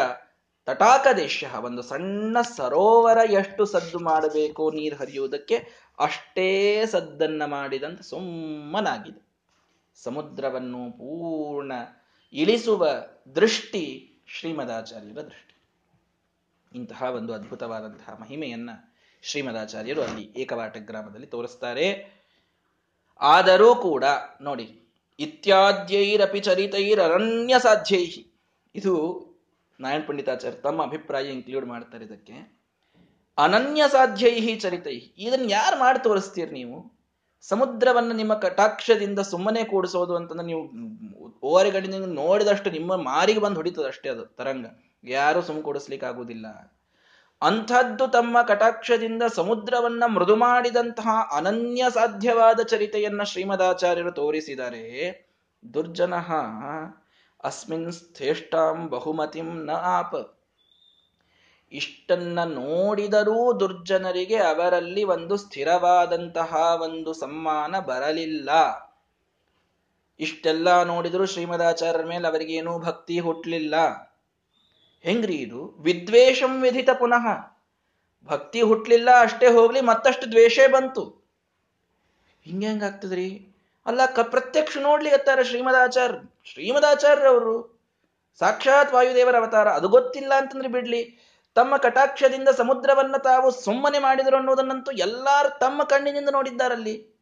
ತಟಾಕ 0.64 1.06
ದೇಶ 1.16 1.44
ಒಂದು 1.60 1.82
ಸಣ್ಣ 1.82 2.40
ಸರೋವರ 2.40 3.30
ಎಷ್ಟು 3.30 3.64
ಸದ್ದು 3.64 3.98
ಮಾಡಬೇಕು 3.98 4.70
ನೀರು 4.70 4.96
ಹರಿಯುವುದಕ್ಕೆ 4.96 5.56
ಅಷ್ಟೇ 5.98 6.86
ಸದ್ದನ್ನ 6.86 7.42
ಮಾಡಿದಂತ 7.44 8.00
ಸುಮ್ಮನಾಗಿದೆ. 8.00 9.24
ಸಮುದ್ರವನ್ನು 9.94 10.92
ಪೂರ್ಣ 10.92 11.72
ಇಳಿಸುವ 12.32 12.86
ದೃಷ್ಟಿ 13.34 14.10
ಶ್ರೀಮದಾಚಾರ್ಯರ 14.26 15.20
ದೃಷ್ಟಿ. 15.20 15.53
ಇಂತಹ 16.74 17.02
ಒಂದು 17.02 17.32
ಅದ್ಭುತವಾದಂತಹ 17.34 18.14
ಮಹಿಮೆಯನ್ನ 18.20 18.70
ಶ್ರೀಮದಾಚಾರ್ಯರು 19.22 20.02
ಅಲ್ಲಿ 20.02 20.24
ಏಕವಾಟ 20.36 20.76
ಗ್ರಾಮದಲ್ಲಿ 20.78 21.26
ತೋರಿಸ್ತಾರೆ. 21.26 21.86
ಆದರೂ 23.20 23.74
ಕೂಡ 23.74 24.04
ನೋಡಿ, 24.40 24.66
ಇತ್ಯಾದ್ಯೈರಪಿ 25.18 26.40
ಚರಿತೈರರಣ್ಯ 26.40 27.54
ಸಾಧ್ಯೈ 27.58 28.04
ಇದು 28.74 28.94
ನಾರಾಯಣ 29.80 30.02
ಪಂಡಿತಾಚಾರ್ಯ 30.06 30.58
ತಮ್ಮ 30.58 30.82
ಅಭಿಪ್ರಾಯ 30.82 31.26
ಇನ್ಕ್ಲೂಡ್ 31.26 31.66
ಮಾಡ್ತಾರೆ 31.66 32.04
ಇದಕ್ಕೆ. 32.04 32.36
ಅನನ್ಯ 33.38 33.82
ಸಾಧ್ಯೈ 33.88 34.56
ಚರಿತೈ 34.56 34.96
ಇದನ್ನ 35.18 35.46
ಯಾರು 35.48 35.76
ಮಾಡಿ 35.78 36.00
ತೋರಿಸ್ತೀರಿ 36.04 36.50
ನೀವು? 36.50 36.76
ಸಮುದ್ರವನ್ನು 37.44 38.14
ನಿಮ್ಮ 38.14 38.34
ಕಟಾಕ್ಷದಿಂದ 38.34 39.20
ಸುಮ್ಮನೆ 39.20 39.64
ಕೂಡಿಸೋದು 39.64 40.16
ಅಂತಂದ್ರೆ 40.16 40.46
ನೀವು 40.46 40.62
ಓರೆಗಡಿನಿಂದ 41.42 42.04
ನೋಡಿದಷ್ಟು 42.04 42.70
ನಿಮ್ಮ 42.70 42.96
ಮಾರಿಗೆ 42.96 43.40
ಬಂದು 43.40 43.56
ಹೊಡಿತದಷ್ಟೇ 43.56 44.08
ಅದು 44.08 44.24
ತರಂಗ. 44.26 44.66
ಯಾರು 45.04 45.42
ಸುಮ್ 45.42 45.62
ಕೊಡಿಸ್ಲಿಕ್ಕೆ 45.62 46.06
ಆಗುವುದಿಲ್ಲ 46.06 46.46
ಅಂಥದ್ದು 47.42 48.08
ತಮ್ಮ 48.08 48.42
ಕಟಾಕ್ಷದಿಂದ 48.42 49.22
ಸಮುದ್ರವನ್ನ 49.22 50.04
ಮೃದು 50.06 50.36
ಮಾಡಿದಂತಹ 50.36 51.08
ಅನನ್ಯ 51.36 51.84
ಸಾಧ್ಯವಾದ 51.94 52.60
ಚರಿತೆಯನ್ನ 52.60 53.22
ಶ್ರೀಮದಾಚಾರ್ಯರು 53.22 54.12
ತೋರಿಸಿದರೆ, 54.12 54.84
ದುರ್ಜನ 55.74 56.14
ಅಸ್ಮಿನ್ 57.44 57.92
ಸ್ಥೇಷ್ಟಾಂ 57.92 58.88
ಬಹುಮತಿಂ 58.88 59.66
ನ 59.66 59.70
ಆಪ. 59.70 60.14
ಇಷ್ಟನ್ನ 61.72 62.44
ನೋಡಿದರೂ 62.44 63.60
ದುರ್ಜನರಿಗೆ 63.60 64.36
ಅವರಲ್ಲಿ 64.36 65.04
ಒಂದು 65.04 65.36
ಸ್ಥಿರವಾದಂತಹ 65.36 66.78
ಒಂದು 66.82 67.12
ಸಮ್ಮಾನ 67.12 67.78
ಬರಲಿಲ್ಲ. 67.78 68.50
ಇಷ್ಟೆಲ್ಲ 70.20 70.82
ನೋಡಿದರೂ 70.82 71.26
ಶ್ರೀಮದಾಚಾರ್ಯರ 71.26 72.04
ಮೇಲೆ 72.04 72.28
ಅವರಿಗೇನೂ 72.28 72.78
ಭಕ್ತಿ 72.78 73.18
ಹುಟ್ಟಲಿಲ್ಲ 73.18 73.74
ಹೆಂಗ್ರಿ 75.04 75.34
ಇದು? 75.34 75.76
ವಿದ್ವೇಷಂ 75.78 76.62
ವಿಧಿತ 76.62 76.90
ಪುನಃ. 76.90 77.54
ಭಕ್ತಿ 78.24 78.62
ಹುಟ್ಲಿಲ್ಲ, 78.62 79.08
ಅಷ್ಟೇ 79.20 79.46
ಹೋಗ್ಲಿ, 79.46 79.80
ಮತ್ತಷ್ಟು 79.80 80.30
ದ್ವೇಷೇ 80.30 80.66
ಬಂತು. 80.66 81.24
ಹಿಂಗೆ 82.44 82.66
ಹೆಂಗಾಗ್ತದ್ರಿ 82.66 83.48
ಅಲ್ಲ, 83.86 84.06
ಕ 84.06 84.20
ಪ್ರತ್ಯಕ್ಷ 84.20 84.78
ನೋಡ್ಲಿಕತ್ತಾರ 84.78 85.42
ಶ್ರೀಮದಾಚಾರ್ಯ 85.42 86.18
ಶ್ರೀಮದಾಚಾರ್ಯರವರು 86.44 87.80
ಸಾಕ್ಷಾತ್ 88.38 88.94
ವಾಯುದೇವರ 88.94 89.38
ಅವತಾರ. 89.38 89.68
ಅದು 89.68 89.88
ಗೊತ್ತಿಲ್ಲ 89.88 90.34
ಅಂತಂದ್ರೆ 90.34 90.68
ಬಿಡ್ಲಿ. 90.68 91.18
ತಮ್ಮ 91.54 91.76
ಕಟಾಕ್ಷದಿಂದ 91.76 92.48
ಸಮುದ್ರವನ್ನ 92.48 93.16
ತಾವು 93.16 93.50
ಸುಮ್ಮನೆ 93.50 93.98
ಮಾಡಿದರು 93.98 94.36
ಅನ್ನೋದನ್ನಂತೂ 94.36 94.90
ಎಲ್ಲಾರು 94.90 95.58
ತಮ್ಮ 95.58 95.82
ಕಣ್ಣಿನಿಂದ 95.82 96.28
ನೋಡಿದ್ದಾರಲ್ಲಿ. 96.32 97.13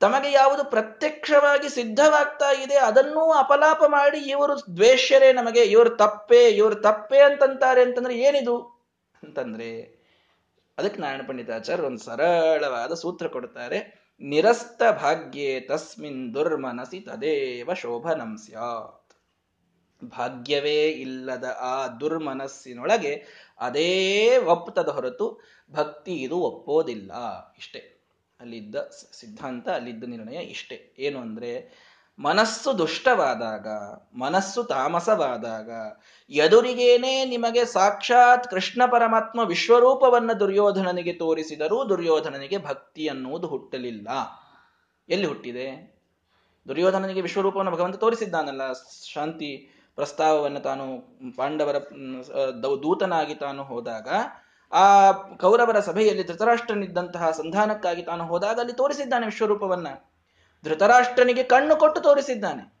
ತಮಗೆ 0.00 0.32
ಯಾವುದು 0.32 0.64
ಪ್ರತ್ಯಕ್ಷವಾಗಿ 0.64 1.68
ಸಿದ್ಧವಾಗ್ತಾ 1.68 2.52
ಇದೆ, 2.52 2.76
ಅದನ್ನೂ 2.76 3.30
ಅಪಲಾಪ 3.32 3.82
ಮಾಡಿ 3.86 4.18
ಇವರು 4.18 4.76
ದ್ವೇಷ್ಯರೇ 4.76 5.32
ನಮಗೆ, 5.32 5.62
ಇವರು 5.62 5.90
ತಪ್ಪೆ 5.90 6.50
ಇವರು 6.50 6.74
ತಪ್ಪೆ 6.74 7.18
ಅಂತಂತಾರೆ 7.18 7.82
ಅಂತಂದ್ರೆ 7.82 8.18
ಏನಿದು? 8.18 8.58
ಅಂತಂದ್ರೆ, 9.22 10.00
ಅದಕ್ಕೆ 10.78 11.00
ನಾರಾಯಣ 11.00 11.20
ಪಂಡಿತಾಚಾರ್ಯ 11.28 11.82
ಒಂದು 11.82 11.98
ಸರಳವಾದ 11.98 12.94
ಸೂತ್ರ 12.94 13.26
ಕೊಡ್ತಾರೆ, 13.26 14.00
ನಿರಸ್ತ 14.20 14.82
ಭಾಗ್ಯೇ 15.02 15.60
ತಸ್ಮಿನ್ 15.60 16.34
ದುರ್ಮನಸಿ 16.34 17.00
ತದೇವ 17.00 17.72
ಶೋಭನಂ 17.74 18.36
ಸ್ಯಾತ್. 18.36 19.14
ಭಾಗ್ಯವೇ 20.04 20.84
ಇಲ್ಲದ 20.84 21.56
ಆ 21.60 21.86
ದುರ್ಮನಸ್ಸಿನೊಳಗೆ 21.86 23.24
ಅದೇ 23.60 24.36
ಒಪ್ತದ 24.36 24.88
ಹೊರತು 24.88 25.40
ಭಕ್ತಿ 25.72 26.14
ಇದು 26.14 26.36
ಒಪ್ಪೋದಿಲ್ಲ, 26.36 27.12
ಇಷ್ಟೇ. 27.58 27.99
ಅಲ್ಲಿದ್ದ 28.40 28.90
ಸಿದ್ಧಾಂತ, 29.20 29.68
ಅಲ್ಲಿದ್ದ 29.68 30.04
ನಿರ್ಣಯ 30.04 30.36
ಇಷ್ಟೇ. 30.36 30.92
ಏನು 30.98 31.18
ಅಂದ್ರೆ, 31.18 31.80
ಮನಸ್ಸು 32.18 32.78
ದುಷ್ಟವಾದಾಗ, 32.78 33.66
ಮನಸ್ಸು 34.18 34.64
ತಾಮಸವಾದಾಗ, 34.64 35.70
ಎದುರಿಗೇನೆ 36.30 37.24
ನಿಮಗೆ 37.24 37.64
ಸಾಕ್ಷಾತ್ 37.64 38.48
ಕೃಷ್ಣ 38.48 38.82
ಪರಮಾತ್ಮ 38.86 39.40
ವಿಶ್ವರೂಪವನ್ನ 39.40 40.32
ದುರ್ಯೋಧನನಿಗೆ 40.32 41.12
ತೋರಿಸಿದರೂ 41.12 41.88
ದುರ್ಯೋಧನನಿಗೆ 41.88 42.58
ಭಕ್ತಿ 42.58 43.08
ಅನ್ನುವುದು 43.08 43.46
ಹುಟ್ಟಲಿಲ್ಲ. 43.46 44.08
ಎಲ್ಲಿ 45.08 45.26
ಹುಟ್ಟಿದೆ? 45.26 45.96
ದುರ್ಯೋಧನನಿಗೆ 46.68 47.20
ವಿಶ್ವರೂಪವನ್ನು 47.20 47.72
ಭಗವಂತ 47.72 47.96
ತೋರಿಸಿದ್ದಾನಲ್ಲ. 47.96 48.60
ಶಾಂತಿ 49.12 49.70
ಪ್ರಸ್ತಾವವನ್ನು 49.96 50.60
ತಾನು 50.60 50.98
ಪಾಂಡವರ 51.36 51.78
ದೂತನಾಗಿ 52.62 53.34
ತಾನು 53.34 53.62
ಹೋದಾಗ 53.64 54.08
ಆ 54.72 55.12
ಕೌರವರ 55.12 55.80
ಸಭೆಯಲ್ಲಿ 55.80 56.24
ಧೃತರಾಷ್ಟ್ರನಿದ್ದಂತಹ 56.26 57.30
ಸಂಧಾನಕ್ಕಾಗಿ 57.30 58.02
ತಾನು 58.02 58.26
ಹೋದಾಗ 58.26 58.58
ಅಲ್ಲಿ 58.58 58.72
ತೋರಿಸಿದ್ದಾನೆ 58.72 59.26
ವಿಶ್ವರೂಪವನ್ನ. 59.26 59.86
ಧೃತರಾಷ್ಟ್ರನಿಗೆ 60.64 61.42
ಕಣ್ಣು 61.42 61.76
ಕೊಟ್ಟು 61.76 62.00
ತೋರಿಸಿದ್ದಾನೆ. 62.00 62.80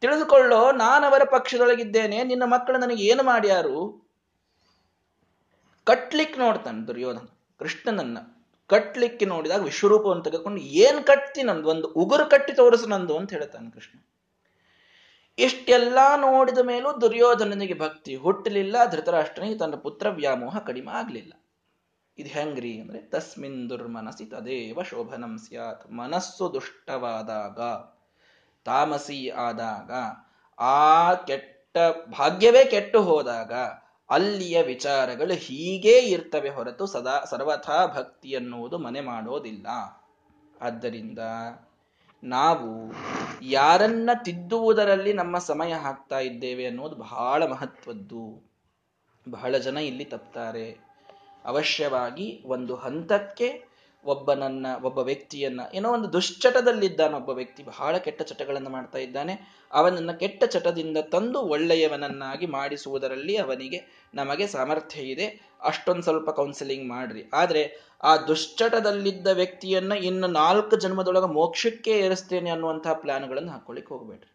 ತಿಳಿದುಕೊಳ್ಳೋ, 0.00 0.72
ನಾನವರ 0.72 1.22
ಪಕ್ಷದೊಳಗಿದ್ದೇನೆ, 1.24 2.24
ನಿನ್ನ 2.24 2.42
ಮಕ್ಕಳು 2.44 2.78
ನನಗೆ 2.78 3.02
ಏನು 3.02 3.22
ಮಾಡ್ಯಾರು? 3.22 4.08
ಕಟ್ಲಿಕ್ 5.84 6.38
ನೋಡ್ತಾನೆ 6.38 6.86
ದುರ್ಯೋಧನ, 6.86 7.26
ಕೃಷ್ಣನನ್ನ. 7.58 8.18
ಕಟ್ಲಿಕ್ಕೆ 8.66 9.24
ನೋಡಿದಾಗ 9.24 9.62
ವಿಶ್ವರೂಪವನ್ನು 9.62 10.24
ತೆಗೆದುಕೊಂಡು, 10.24 10.60
ಏನ್ 10.60 11.04
ಕಟ್ತಿ 11.04 11.42
ನಂದು? 11.42 11.68
ಒಂದು 11.68 11.88
ಉಗುರು 11.88 12.30
ಕಟ್ಟಿ 12.30 12.52
ತೋರಿಸು 12.52 12.86
ನಂದು, 12.86 13.16
ಅಂತ 13.16 13.32
ಹೇಳ್ತಾನೆ 13.32 13.70
ಕೃಷ್ಣ. 13.70 13.98
ಇಷ್ಟೆಲ್ಲ 15.38 15.98
ನೋಡಿದ 16.16 16.58
ಮೇಲೂ 16.58 17.00
ದುರ್ಯೋಧನನಿಗೆ 17.00 17.78
ಭಕ್ತಿ 17.78 18.16
ಹುಟ್ಟಲಿಲ್ಲ, 18.16 18.76
ಧೃತರಾಷ್ಟ್ರನಿಗೆ 18.90 19.58
ತನ್ನ 19.58 19.74
ಪುತ್ರ 19.74 20.08
ವ್ಯಾಮೋಹ 20.08 20.58
ಕಡಿಮೆ 20.58 20.92
ಆಗಲಿಲ್ಲ. 20.92 21.32
ಇದು 22.18 22.28
ಹೆಂಗ್ರಿ 22.28 22.80
ಅಂದ್ರೆ, 22.80 22.98
ತಸ್ಮಿನ್ 22.98 23.70
ದುರ್ಮನಸಿ 23.70 24.26
ತದೇವ 24.26 24.82
ಶೋಭನಂ 24.82 25.38
ಸ್ಯಾತ್, 25.38 25.92
ಮನಸ್ಸು 25.92 26.54
ದುಷ್ಟವಾದಾಗ, 26.54 27.60
ತಾಮಸಿ 28.64 29.28
ಆದಾಗ, 29.28 29.90
ಆ 30.58 31.14
ಕೆಟ್ಟ 31.14 31.76
ಭಾಗ್ಯವೇ 32.18 32.64
ಕೆಟ್ಟು 32.64 33.02
ಹೋದಾಗ, 33.02 33.52
ಅಲ್ಲಿಯ 34.10 34.62
ವಿಚಾರಗಳು 34.62 35.34
ಹೀಗೇ 35.34 35.98
ಇರ್ತವೆ 35.98 36.48
ಹೊರತು 36.48 36.86
ಸದಾ 36.86 37.24
ಸರ್ವಥಾ 37.24 37.86
ಭಕ್ತಿ 37.86 38.34
ಅನ್ನುವುದು 38.34 38.78
ಮನೆ 38.78 39.00
ಮಾಡೋದಿಲ್ಲ. 39.00 39.66
ಆದ್ದರಿಂದ 40.60 41.18
ನಾವು 42.24 42.92
ಯಾರನ್ನ 43.42 44.10
ತಿದ್ದುವುದರಲ್ಲಿ 44.24 45.12
ನಮ್ಮ 45.12 45.38
ಸಮಯ 45.38 45.72
ಹಾಕ್ತಾ 45.72 46.18
ಇದ್ದೇವೆ 46.18 46.66
ಅನ್ನೋದು 46.66 46.96
ಬಹಳ 46.96 47.46
ಮಹತ್ವದ್ದು. 47.46 48.50
ಬಹಳ 49.30 49.58
ಜನ 49.58 49.76
ಇಲ್ಲಿ 49.76 50.04
ತಪ್ತಾರೆ. 50.04 50.78
ಅವಶ್ಯವಾಗಿ 51.44 52.42
ಒಂದು 52.46 52.74
ಹಂತಕ್ಕೆ 52.74 53.68
ಒಬ್ಬನನ್ನ, 54.04 54.66
ಒಬ್ಬ 54.82 54.98
ವ್ಯಕ್ತಿಯನ್ನ, 54.98 55.60
ಏನೋ 55.74 55.92
ಒಂದು 55.92 56.12
ದುಶ್ಚಟದಲ್ಲಿದ್ದಾನೆ 56.12 57.14
ಒಬ್ಬ 57.14 57.30
ವ್ಯಕ್ತಿ, 57.30 57.62
ಬಹಳ 57.62 57.96
ಕೆಟ್ಟ 57.96 58.22
ಚಟಗಳನ್ನು 58.22 58.70
ಮಾಡ್ತಾ 58.70 58.98
ಇದ್ದಾನೆ. 58.98 59.64
ಅವನನ್ನ 59.72 60.12
ಕೆಟ್ಟ 60.12 60.44
ಚಟದಿಂದ 60.44 60.96
ತಂದು 60.98 61.40
ಒಳ್ಳೆಯವನನ್ನಾಗಿ 61.40 62.46
ಮಾಡಿಸುವುದರಲ್ಲಿ 62.46 63.36
ಅವನಿಗೆ 63.36 64.08
ನಮಗೆ 64.14 64.46
ಸಾಮರ್ಥ್ಯ 64.46 65.00
ಇದೆ. 65.00 65.50
ಅಷ್ಟೊಂದು 65.62 66.02
ಸ್ವಲ್ಪ 66.02 66.30
ಕೌನ್ಸಿಲಿಂಗ್ 66.30 66.88
ಮಾಡ್ರಿ. 66.88 67.30
ಆದ್ರೆ 67.32 67.87
ಆ 68.02 68.16
ದುಶ್ಚಟದಲ್ಲಿದ್ದ 68.16 69.26
ವ್ಯಕ್ತಿಯನ್ನ 69.26 69.92
ಇನ್ನು 69.92 70.26
ನಾಲ್ಕು 70.26 70.76
ಜನ್ಮದೊಳಗೆ 70.76 71.32
ಮೋಕ್ಷಕ್ಕೆ 71.32 71.90
ಏರಿಸ್ತೇನೆ 71.90 72.50
ಅನ್ನುವಂತಹ 72.50 72.92
ಪ್ಲಾನ್ಗಳನ್ನು 72.92 73.52
ಹಾಕೊಳ್ಳಿಕ್ಕೆ 73.52 73.94
ಹೋಗ್ಬೇಡ್ರಿ. 73.94 74.34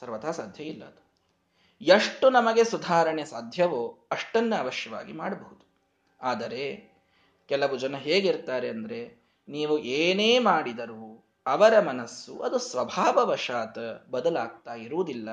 ಸರ್ವಥಾ 0.00 0.30
ಸಾಧ್ಯ 0.30 0.64
ಇಲ್ಲ 0.64 0.84
ಅದು. 0.84 1.04
ಎಷ್ಟು 1.84 2.30
ನಮಗೆ 2.30 2.64
ಸುಧಾರಣೆ 2.64 3.24
ಸಾಧ್ಯವೋ 3.24 3.98
ಅಷ್ಟನ್ನ 4.10 4.54
ಅವಶ್ಯವಾಗಿ 4.58 5.12
ಮಾಡಬಹುದು. 5.12 5.66
ಆದರೆ 6.22 6.94
ಕೆಲವು 7.48 7.78
ಜನ 7.78 7.96
ಹೇಗಿರ್ತಾರೆ 7.96 8.68
ಅಂದ್ರೆ 8.68 9.24
ನೀವು 9.48 9.78
ಏನೇ 9.78 10.38
ಮಾಡಿದರೂ 10.38 11.24
ಅವರ 11.46 11.80
ಮನಸ್ಸು 11.80 12.38
ಅದು 12.38 12.58
ಸ್ವಭಾವವಶಾತ್ 12.58 14.06
ಬದಲಾಗ್ತಾ 14.10 14.74
ಇರುವುದಿಲ್ಲ. 14.74 15.28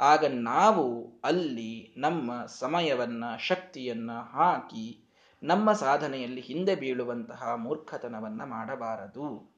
ಆಗ 0.00 0.24
ನಾವು 0.28 1.20
ಅಲ್ಲಿ 1.24 1.94
ನಮ್ಮ 1.96 2.46
ಸಮಯವನ್ನ, 2.46 3.24
ಶಕ್ತಿಯನ್ನ 3.40 4.10
ಹಾಕಿ 4.32 5.03
ನಮ್ಮ 5.44 5.72
ಸಾಧನೆಯಲ್ಲಿ 5.72 6.40
ಹಿಂದೆ 6.40 6.74
ಬೀಳುವಂತಹ 6.74 7.54
ಮೂರ್ಖತನವನ್ನ 7.54 8.44
ಮಾಡಬಾರದು. 8.44 9.54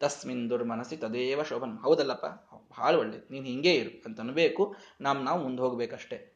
ತಸ್ಮಿನ್ 0.00 0.50
ದುರ್ಮನಸಿ 0.50 0.96
ತದೇವ 0.96 1.42
ಶೋಭನ್. 1.42 1.78
ಹೌದಲ್ಲಪ್ಪ 1.78 2.26
ಬಹಳ 2.70 2.96
ಒಳ್ಳೇದು. 2.96 3.32
ನೀನು 3.32 3.46
ಹಿಂಗೆ 3.46 3.74
ಇರು 3.74 4.02
ಅಂತ 4.06 4.20
ಅನ್ಬೇಕು. 4.20 4.76
ನಮ್ 5.00 5.24
ನಾವು 5.24 5.42
ಮುಂದೆ 5.42 5.62
ಹೋಗ್ಬೇಕಷ್ಟೇ. 5.62 6.34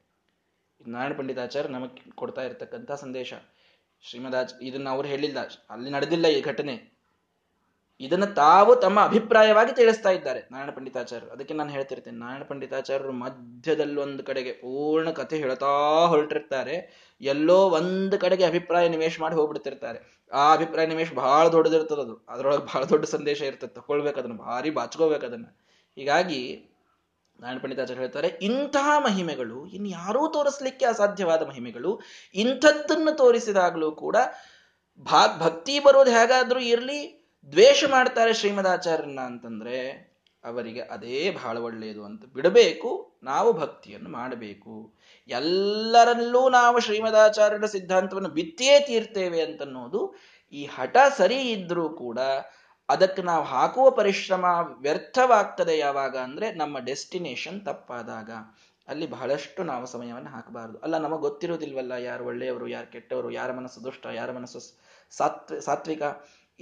ನಾರಾಯಣ 0.88 1.12
ಪಂಡಿತಾಚಾರ್ಯ 1.16 1.68
ನಮಗೆ 1.68 2.10
ಕೊಡ್ತಾ 2.10 2.42
ಇರತಕ್ಕಂಥ 2.42 2.92
ಸಂದೇಶ. 2.92 3.34
ಶ್ರೀಮದಾಚ್ 4.00 4.54
ಇದನ್ನ 4.62 4.88
ಅವ್ರು 4.88 5.08
ಹೇಳಿಲ್ಲ. 5.08 5.38
ಅಲ್ಲಿ 5.70 5.90
ನಡೆದಿಲ್ಲ 5.90 6.26
ಈ 6.26 6.42
ಘಟನೆ. 6.42 6.91
ಇದನ್ನ 8.00 8.24
ತಾವು 8.24 8.76
ತಮ್ಮ 8.76 9.00
ಅಭಿಪ್ರಾಯವಾಗಿ 9.00 9.72
ತಿಳಿಸ್ತಾ 9.72 10.10
ಇದ್ದಾರೆ 10.10 10.40
ನಾರಾಯಣ 10.50 10.70
ಪಂಡಿತಾಚಾರ್ಯರು. 10.70 11.32
ಅದಕ್ಕೆ 11.32 11.54
ನಾನು 11.54 11.70
ಹೇಳ್ತಿರ್ತೇನೆ, 11.70 12.16
ನಾರಾಯಣ 12.16 12.42
ಪಂಡಿತಾಚಾರ್ಯರು 12.42 13.12
ಮಧ್ಯದಲ್ಲಿ 13.12 14.00
ಒಂದು 14.00 14.22
ಕಡೆಗೆ 14.22 14.52
ಪೂರ್ಣ 14.52 15.10
ಕಥೆ 15.10 15.36
ಹೇಳ್ತಾ 15.36 16.06
ಹೊರಟಿರ್ತಾರೆ. 16.06 17.08
ಎಲ್ಲೋ 17.20 17.68
ಒಂದು 17.68 18.18
ಕಡೆಗೆ 18.18 18.44
ಅಭಿಪ್ರಾಯ 18.44 18.88
ನಿವೇಶ 18.88 19.20
ಮಾಡಿ 19.20 19.34
ಹೋಗ್ಬಿಡ್ತಿರ್ತಾರೆ. 19.34 20.28
ಆ 20.32 20.52
ಅಭಿಪ್ರಾಯ 20.52 20.86
ನಿವೇಶ 20.86 21.12
ಬಹಳ 21.12 21.48
ದೊಡ್ಡದಿರ್ತದ 21.48 21.98
ಅದು. 21.98 22.26
ಅದರೊಳಗೆ 22.28 22.64
ಬಹಳ 22.64 22.84
ದೊಡ್ಡ 22.84 23.04
ಸಂದೇಶ 23.04 23.40
ಇರ್ತದೆ. 23.42 23.74
ತಗೊಳ್ಬೇಕು 23.74 24.20
ಅದನ್ನು, 24.20 24.36
ಭಾರಿ 24.36 24.70
ಬಾಚ್ಕೋಬೇಕು 24.70 25.26
ಅದನ್ನು. 25.26 25.58
ಹೀಗಾಗಿ 25.96 26.68
ನಾರಾಯಣ 27.40 27.58
ಪಂಡಿತಾಚಾರ್ಯ 27.58 28.00
ಹೇಳ್ತಾರೆ 28.00 28.28
ಇಂತಹ 28.28 28.90
ಮಹಿಮೆಗಳು 28.98 29.66
ಇನ್ನು 29.66 29.88
ಯಾರೂ 29.88 30.28
ತೋರಿಸ್ಲಿಕ್ಕೆ 30.28 30.84
ಅಸಾಧ್ಯವಾದ 30.84 31.48
ಮಹಿಮೆಗಳು, 31.48 32.00
ಇಂಥದ್ದನ್ನು 32.34 33.16
ತೋರಿಸಿದಾಗಲೂ 33.16 33.92
ಕೂಡ 33.92 34.16
ಭಾಗ್ 35.00 35.40
ಭಕ್ತಿ 35.40 35.80
ಬರೋದು 35.80 36.10
ಹೇಗಾದ್ರೂ 36.10 36.60
ಇರಲಿ 36.60 37.21
ದ್ವೇಷ 37.50 37.84
ಮಾಡ್ತಾರೆ 37.90 38.32
ಶ್ರೀಮದಾಚಾರ್ಯನ 38.34 39.20
ಅಂತಂದ್ರೆ 39.20 39.78
ಅವರಿಗೆ 40.44 40.80
ಅದೇ 40.80 41.30
ಬಹಳ 41.30 41.58
ಒಳ್ಳೆಯದು 41.58 42.04
ಅಂತ 42.04 42.24
ಬಿಡಬೇಕು, 42.34 42.90
ನಾವು 43.22 43.52
ಭಕ್ತಿಯನ್ನು 43.52 44.10
ಮಾಡಬೇಕು. 44.10 44.94
ಎಲ್ಲರಲ್ಲೂ 45.28 46.48
ನಾವು 46.48 46.80
ಶ್ರೀಮದಾಚಾರ್ಯರ 46.80 47.66
ಸಿದ್ಧಾಂತವನ್ನು 47.66 48.28
ಬಿತ್ತಿಯೇ 48.28 48.80
ತೀರ್ತೇವೆ 48.80 49.40
ಅಂತನ್ನೋದು 49.42 50.00
ಈ 50.52 50.64
ಹಠ 50.66 50.96
ಸರಿ 51.16 51.40
ಇದ್ರೂ 51.50 51.88
ಕೂಡ 51.88 52.18
ಅದಕ್ಕೆ 52.88 53.22
ನಾವು 53.22 53.44
ಹಾಕುವ 53.44 53.90
ಪರಿಶ್ರಮ 53.90 54.44
ವ್ಯರ್ಥವಾಗ್ತದೆ 54.80 55.78
ಯಾವಾಗ 55.78 56.16
ಅಂದ್ರೆ 56.16 56.52
ನಮ್ಮ 56.52 56.78
ಡೆಸ್ಟಿನೇಷನ್ 56.78 57.64
ತಪ್ಪಾದಾಗ. 57.64 58.30
ಅಲ್ಲಿ 58.88 59.06
ಬಹಳಷ್ಟು 59.06 59.62
ನಾವು 59.62 59.86
ಸಮಯವನ್ನು 59.86 60.30
ಹಾಕಬಾರದು. 60.30 60.78
ಅಲ್ಲ, 60.78 60.98
ನಮಗೆ 60.98 61.20
ಗೊತ್ತಿರೋದಿಲ್ವಲ್ಲ 61.20 61.92
ಯಾರು 61.92 62.24
ಒಳ್ಳೆಯವರು, 62.24 62.68
ಯಾರು 62.68 62.92
ಕೆಟ್ಟವರು, 62.92 63.30
ಯಾರ 63.30 63.52
ಮನಸ್ಸು 63.52 63.84
ದುಷ್ಟ, 63.84 64.06
ಯಾರ 64.14 64.32
ಮನಸ್ಸು 64.32 64.60
ಸಾತ್ವಿ, 65.12 65.60
ಸಾತ್ವಿಕ? 65.60 66.02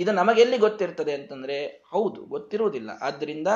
ಇದು 0.00 0.12
ನಮಗೆಲ್ಲಿ 0.12 0.58
ಗೊತ್ತಿರ್ತದೆ 0.58 1.12
ಅಂತಂದ್ರೆ 1.12 1.56
ಹೌದು, 1.92 2.20
ಗೊತ್ತಿರುವುದಿಲ್ಲ. 2.34 2.90
ಆದ್ದರಿಂದ 3.02 3.48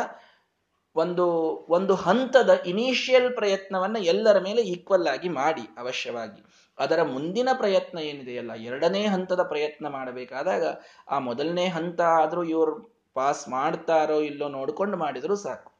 ಒಂದು 0.97 1.25
ಒಂದು 1.69 1.95
ಹಂತದ 1.95 2.51
ಇನಿಷಿಯಲ್ 2.67 3.31
ಪ್ರಯತ್ನವನ್ನ 3.37 3.99
ಎಲ್ಲರ 4.13 4.39
ಮೇಲೆ 4.39 4.63
ಈಕ್ವಲ್ 4.63 5.09
ಆಗಿ 5.09 5.29
ಮಾಡಿ 5.29 5.65
ಅವಶ್ಯವಾಗಿ. 5.79 6.41
ಅದರ 6.79 7.01
ಮುಂದಿನ 7.03 7.49
ಪ್ರಯತ್ನ 7.53 7.99
ಏನಿದೆಯಲ್ಲ, 8.11 8.53
ಎರಡನೇ 8.69 9.03
ಹಂತದ 9.07 9.43
ಪ್ರಯತ್ನ 9.43 9.87
ಮಾಡಬೇಕಾದಾಗ 9.89 10.65
ಆ 11.09 11.19
ಮೊದಲನೇ 11.19 11.67
ಹಂತ 11.69 12.01
ಆದ್ರೂ 12.21 12.45
ಇವರು 12.45 12.75
ಪಾಸ್ 13.17 13.43
ಮಾಡ್ತಾರೋ 13.49 14.19
ಇಲ್ಲೋ 14.21 14.47
ನೋಡ್ಕೊಂಡು 14.49 14.97
ಮಾಡಿದ್ರು 14.97 15.37
ಸಾಕು. 15.37 15.71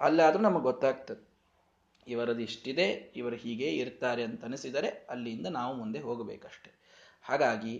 ಅಲ್ಲಾದ್ರೂ 0.00 0.42
ನಮಗೆ 0.42 0.62
ಗೊತ್ತಾಗ್ತದೆ. 0.62 1.22
ಇವರದು 2.06 2.40
ಇಷ್ಟಿದೆ, 2.40 2.86
ಇವರು 3.16 3.36
ಹೀಗೆ 3.36 3.68
ಇರ್ತಾರೆ 3.74 4.22
ಅಂತ 4.22 4.44
ಅನಿಸಿದರೆ 4.44 4.88
ಅಲ್ಲಿಂದ 5.10 5.46
ನಾವು 5.50 5.72
ಮುಂದೆ 5.74 6.00
ಹೋಗಬೇಕಷ್ಟೆ. 6.00 6.70
ಹಾಗಾಗಿ 7.22 7.74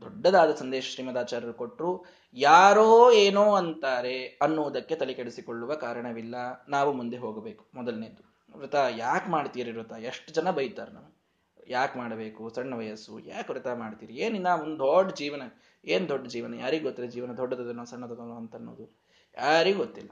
ದೊಡ್ಡದಾದ 0.00 0.54
ಸಂದೇಶ 0.54 0.84
ಶ್ರೀಮದಾಚಾರ್ಯರು 0.84 1.54
ಕೊಟ್ಟರು 1.54 2.04
ಯಾರೋ 2.34 3.12
ಏನೋ 3.12 3.54
ಅಂತಾರೆ 3.54 4.24
ಅನ್ನುವುದಕ್ಕೆ 4.24 4.94
ತಲೆ 4.94 5.14
ಕೆಡಿಸಿಕೊಳ್ಳುವ 5.14 5.74
ಕಾರಣವಿಲ್ಲ, 5.74 6.34
ನಾವು 6.68 6.92
ಮುಂದೆ 6.92 7.16
ಹೋಗಬೇಕು. 7.16 7.68
ಮೊದಲನೇದು. 7.74 8.48
ವ್ರತ 8.58 8.74
ಯಾಕೆ 8.96 9.30
ಮಾಡ್ತೀರಿ 9.30 9.72
ವ್ರತ 9.72 9.92
ಎಷ್ಟು 9.92 10.32
ಜನ 10.32 10.50
ಬೈತಾರೆ 10.50 10.92
ನಾವು 10.92 11.20
ಯಾಕೆ 11.68 11.98
ಮಾಡಬೇಕು? 11.98 12.50
ಸಣ್ಣ 12.50 12.74
ವಯಸ್ಸು, 12.74 13.18
ಯಾಕೆ 13.18 13.52
ವ್ರತ 13.52 13.66
ಮಾಡ್ತೀರಿ? 13.74 14.14
ಏನಿನ್ನ 14.14 14.46
ಒಂದು 14.62 14.78
ದೊಡ್ಡ 14.78 15.14
ಜೀವನ, 15.14 15.42
ಏನು 15.84 16.08
ದೊಡ್ಡ 16.08 16.28
ಜೀವನ? 16.28 16.54
ಯಾರಿಗೂ 16.54 16.84
ಗೊತ್ತಿಲ್ಲ 16.84 17.10
ಜೀವನ? 17.10 17.36
ದೊಡ್ಡದನೋ 17.36 17.84
ಸಣ್ಣದನೋ 17.84 18.36
ಅಂತ 18.36 18.56
ಅನ್ನೋದು 18.56 19.00
ಯಾರಿಗೂ 19.36 19.78
ಗೊತ್ತಿಲ್ಲ. 19.78 20.10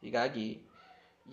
ಹೀಗಾಗಿ, 0.00 0.62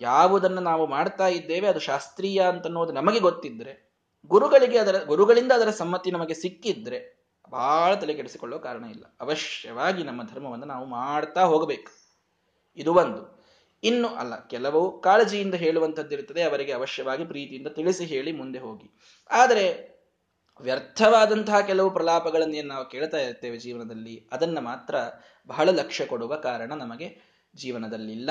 ಯಾವುದನ್ನು 0.00 0.60
ನಾವು 0.60 0.86
ಮಾಡ್ತಾ 0.86 1.28
ಇದ್ದೇವೆ, 1.28 1.66
ಅದು 1.66 1.78
ಶಾಸ್ತ್ರೀಯ 1.78 2.40
ಅಂತನ್ನೋದು 2.40 2.92
ನಮಗೆ 2.92 3.20
ಗೊತ್ತಿದ್ರೆ, 3.20 3.90
ಗುರುಗಳಿಗೆ 4.26 4.78
ಅದರ, 4.78 5.02
ಗುರುಗಳಿಂದ 5.02 5.52
ಅದರ 5.52 5.70
ಸಮ್ಮತಿ 5.70 6.10
ನಮಗೆ 6.10 6.34
ಸಿಕ್ಕಿದ್ರೆ 6.34 7.19
ಬಹಳ 7.50 7.94
ತಲೆ 7.94 8.14
ಕೆಡಿಸಿಕೊಳ್ಳೋ 8.14 8.58
ಕಾರಣ 8.58 8.84
ಇಲ್ಲ. 8.84 9.04
ಅವಶ್ಯವಾಗಿ 9.20 10.04
ನಮ್ಮ 10.04 10.22
ಧರ್ಮವನ್ನು 10.22 10.66
ನಾವು 10.66 10.86
ಮಾಡ್ತಾ 10.86 11.42
ಹೋಗಬೇಕು. 11.42 11.90
ಇದು 12.76 12.94
ಒಂದು. 12.94 13.40
ಇನ್ನು 13.82 14.08
ಅಲ್ಲ, 14.08 14.46
ಕೆಲವು 14.46 15.00
ಕಾಳಜಿಯಿಂದ 15.00 15.54
ಹೇಳುವಂಥದ್ದಿರುತ್ತದೆ 15.54 16.42
ಅವರಿಗೆ 16.42 16.72
ಅವಶ್ಯವಾಗಿ 16.72 17.24
ಪ್ರೀತಿಯಿಂದ 17.24 17.66
ತಿಳಿಸಿ 17.66 18.04
ಹೇಳಿ 18.04 18.32
ಮುಂದೆ 18.32 18.58
ಹೋಗಿ. 18.58 18.90
ಆದರೆ 19.30 19.90
ವ್ಯರ್ಥವಾದಂತಹ 20.60 21.60
ಕೆಲವು 21.60 21.90
ಪ್ರಲಾಪಗಳನ್ನು 21.90 22.66
ನಾವು 22.66 22.88
ಕೇಳ್ತಾ 22.88 23.18
ಇರ್ತೇವೆ 23.18 23.56
ಜೀವನದಲ್ಲಿ, 23.56 24.28
ಅದನ್ನು 24.32 24.60
ಮಾತ್ರ 24.60 24.94
ಬಹಳ 25.46 25.70
ಲಕ್ಷ್ಯ 25.70 26.06
ಕೊಡುವ 26.06 26.36
ಕಾರಣ 26.36 26.72
ನಮಗೆ 26.74 27.20
ಜೀವನದಲ್ಲಿಲ್ಲ. 27.56 28.30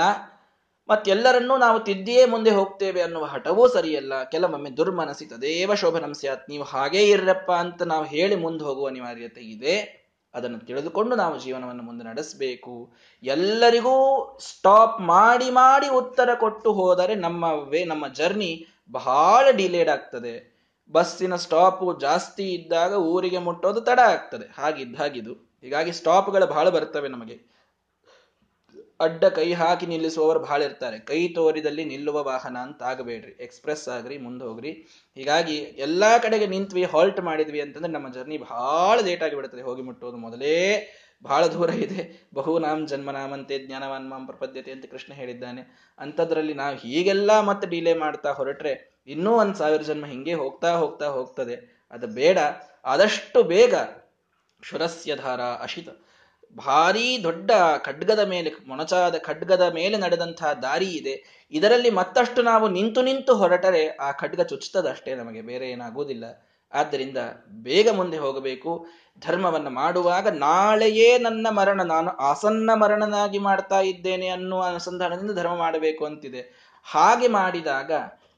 ಮತ್ತೆಲ್ಲರನ್ನೂ 0.89 1.57
ನಾವು 1.57 1.79
ತಿದ್ದಿಯೇ 1.79 2.25
ಮುಂದೆ 2.25 2.51
ಹೋಗ್ತೇವೆ 2.51 3.01
ಅನ್ನುವ 3.01 3.25
ಹಠವೂ 3.25 3.67
ಸರಿಯಲ್ಲ. 3.67 4.23
ಕೆಲವೊಮ್ಮೆ 4.23 4.69
ದುರ್ಮನಸಿ 4.69 5.25
ತದೇವ 5.25 5.73
ಶೋಭನಂ 5.73 6.13
ಸ್ಯಾತ್ 6.13 6.49
ನೀವು 6.49 6.63
ಹಾಗೇ 6.63 7.09
ಇರ್ರಪ್ಪ 7.09 7.51
ಅಂತ 7.51 7.83
ನಾವು 7.83 8.05
ಹೇಳಿ 8.05 8.35
ಮುಂದೆ 8.35 8.63
ಹೋಗುವ 8.63 8.87
ಅನಿವಾರ್ಯತೆ 8.87 9.41
ಇದೆ. 9.41 9.99
ಅದನ್ನು 10.33 10.59
ತಿಳಿದುಕೊಂಡು 10.59 11.15
ನಾವು 11.15 11.39
ಜೀವನವನ್ನು 11.39 11.83
ಮುಂದೆ 11.83 12.05
ನಡೆಸಬೇಕು. 12.05 12.93
ಎಲ್ಲರಿಗೂ 13.23 13.95
ಸ್ಟಾಪ್ 14.41 15.01
ಮಾಡಿ 15.01 15.49
ಮಾಡಿ 15.49 15.87
ಉತ್ತರ 15.89 16.29
ಕೊಟ್ಟು 16.35 16.73
ಹೋದರೆ 16.73 17.15
ನಮ್ಮ 17.15 17.43
ವೇ 17.43 17.85
ನಮ್ಮ 17.85 18.07
ಜರ್ನಿ 18.07 18.67
ಬಹಳ 18.91 19.51
ಡಿಲೇಡ್ 19.51 19.89
ಆಗ್ತದೆ. 19.89 20.59
ಬಸ್ಸಿನ 20.91 21.35
ಸ್ಟಾಪು 21.35 21.99
ಜಾಸ್ತಿ 21.99 22.53
ಇದ್ದಾಗ 22.53 22.93
ಊರಿಗೆ 22.93 23.37
ಮುಟ್ಟೋದು 23.37 23.81
ತಡ 23.81 23.99
ಆಗ್ತದೆ. 23.99 24.61
ಹಾಗಿದ್ದ 24.61 24.95
ಹಾಗಿದು 24.95 25.33
ಹೀಗಾಗಿ 25.33 25.91
ಸ್ಟಾಪ್ಗಳು 25.91 26.47
ಬಹಳ 26.47 26.69
ಬರ್ತವೆ 26.69 27.07
ನಮಗೆ. 27.07 27.58
ಅಡ್ಡ 28.99 29.25
ಕೈ 29.25 29.53
ಹಾಕಿ 29.53 29.85
ನಿಲ್ಲಿಸುವವರು 29.85 30.39
ಬಹಳ 30.39 30.61
ಇರ್ತಾರೆ 30.61 30.99
ಕೈ 30.99 31.27
ತೋರಿದಲ್ಲಿ 31.27 31.85
ನಿಲ್ಲುವ 31.85 32.23
ವಾಹನ 32.23 32.57
ಅಂತ 32.57 32.83
ಆಗಬೇಡ್ರಿ. 32.83 33.31
ಎಕ್ಸ್ಪ್ರೆಸ್ 33.31 33.89
ಆಗ್ರಿ, 33.89 34.17
ಮುಂದೆ 34.17 34.45
ಹೋಗ್ರಿ. 34.45 34.71
ಹೀಗಾಗಿ 35.15 35.55
ಎಲ್ಲಾ 35.55 36.17
ಕಡೆಗೆ 36.17 36.47
ನಿಂತ್ವಿ 36.47 36.83
ಹಾಲ್ಟ್ 36.83 37.21
ಮಾಡಿದ್ವಿ 37.21 37.61
ಅಂತಂದ್ರೆ 37.61 37.91
ನಮ್ಮ 37.91 38.13
ಜರ್ನಿ 38.13 38.37
ಬಹಳ 38.37 38.99
ಲೇಟ್ 38.99 39.23
ಆಗಿ 39.23 39.35
ಬಿಡುತ್ತದೆ 39.35 39.61
ಹೋಗಿ 39.61 39.81
ಮುಟ್ಟೋದು 39.81 40.17
ಮೊದಲೇ 40.17 40.55
ಬಹಳ 41.23 41.47
ದೂರ 41.47 41.69
ಇದೆ. 41.69 42.27
ಬಹುನಾಮ್ 42.33 42.87
ಜನ್ಮನಾಮಂತೆ 42.87 43.59
ಜ್ಞಾನವಾನ್ 43.59 44.09
ಮಾಂ 44.09 44.27
ಪ್ರಪದ್ಯತೆ 44.27 44.71
ಅಂತ 44.71 44.85
ಕೃಷ್ಣ 44.85 45.13
ಹೇಳಿದ್ದಾನೆ. 45.13 45.61
ಅಂಥದ್ರಲ್ಲಿ 45.99 46.53
ನಾವು 46.53 46.75
ಹೀಗೆಲ್ಲ 46.75 47.39
ಮತ್ತೆ 47.39 47.67
ಡಿಲೇ 47.67 47.93
ಮಾಡ್ತಾ 47.93 48.31
ಹೊರಟ್ರೆ 48.31 49.03
ಇನ್ನೂ 49.07 49.31
ಒಂದು 49.31 49.55
ಸಾವಿರ 49.55 49.81
ಜನ್ಮ 49.81 50.05
ಹಿಂಗೆ 50.05 50.33
ಹೋಗ್ತಾ 50.33 50.71
ಹೋಗ್ತಾ 50.75 51.05
ಹೋಗ್ತದೆ. 51.05 51.87
ಅದು 51.91 52.07
ಬೇಡ. 52.07 52.37
ಆದಷ್ಟು 52.85 53.43
ಬೇಗ 53.43 53.75
ಶುರಸ್ಯಧಾರ 54.63 55.37
ಧಾರ 55.37 55.41
ಅಶಿತ. 55.41 55.89
ಭಾರೀ 56.57 57.23
ದೊಡ್ಡ 57.23 57.51
ಖಡ್ಗದ 57.77 58.19
ಮೇಲೆ, 58.19 58.53
ಮೊಣಚಾದ 58.67 59.17
ಖಡ್ಗದ 59.17 59.71
ಮೇಲೆ 59.73 59.97
ನಡೆದಂತಹ 59.97 60.53
ದಾರಿ 60.53 60.85
ಇದೆ. 60.85 61.45
ಇದರಲ್ಲಿ 61.51 61.89
ಮತ್ತಷ್ಟು 61.89 62.41
ನಾವು 62.41 62.69
ನಿಂತು 62.69 63.01
ನಿಂತು 63.01 63.35
ಹೊರಟರೆ 63.35 63.87
ಆ 63.87 64.11
ಖಡ್ಗ 64.11 64.41
ಚುಚ್ಚುತ್ತದಷ್ಟೇ 64.41 65.15
ನಮಗೆ 65.15 65.41
ಬೇರೆ 65.41 65.69
ಏನಾಗುವುದಿಲ್ಲ. 65.69 66.45
ಆದ್ದರಿಂದ 66.73 67.17
ಬೇಗ 67.47 67.89
ಮುಂದೆ 67.89 68.17
ಹೋಗಬೇಕು. 68.17 68.87
ಧರ್ಮವನ್ನು 69.27 69.69
ಮಾಡುವಾಗ 69.69 70.27
ನಾಳೆಯೇ 70.27 71.17
ನನ್ನ 71.17 71.47
ಮರಣ, 71.49 71.81
ನಾನು 71.81 72.09
ಆಸನ್ನ 72.09 72.69
ಮರಣನಾಗಿ 72.73 73.39
ಮಾಡ್ತಾ 73.39 73.81
ಇದ್ದೇನೆ 73.81 74.27
ಅನ್ನುವ 74.27 74.63
ಅನುಸಂಧಾನದಿಂದ 74.63 75.31
ಧರ್ಮ 75.31 75.55
ಮಾಡಬೇಕು 75.55 76.05
ಅಂತಿದೆ. 76.05 76.73
ಹಾಗೆ 76.83 77.27
ಮಾಡಿದಾಗ 77.27 77.91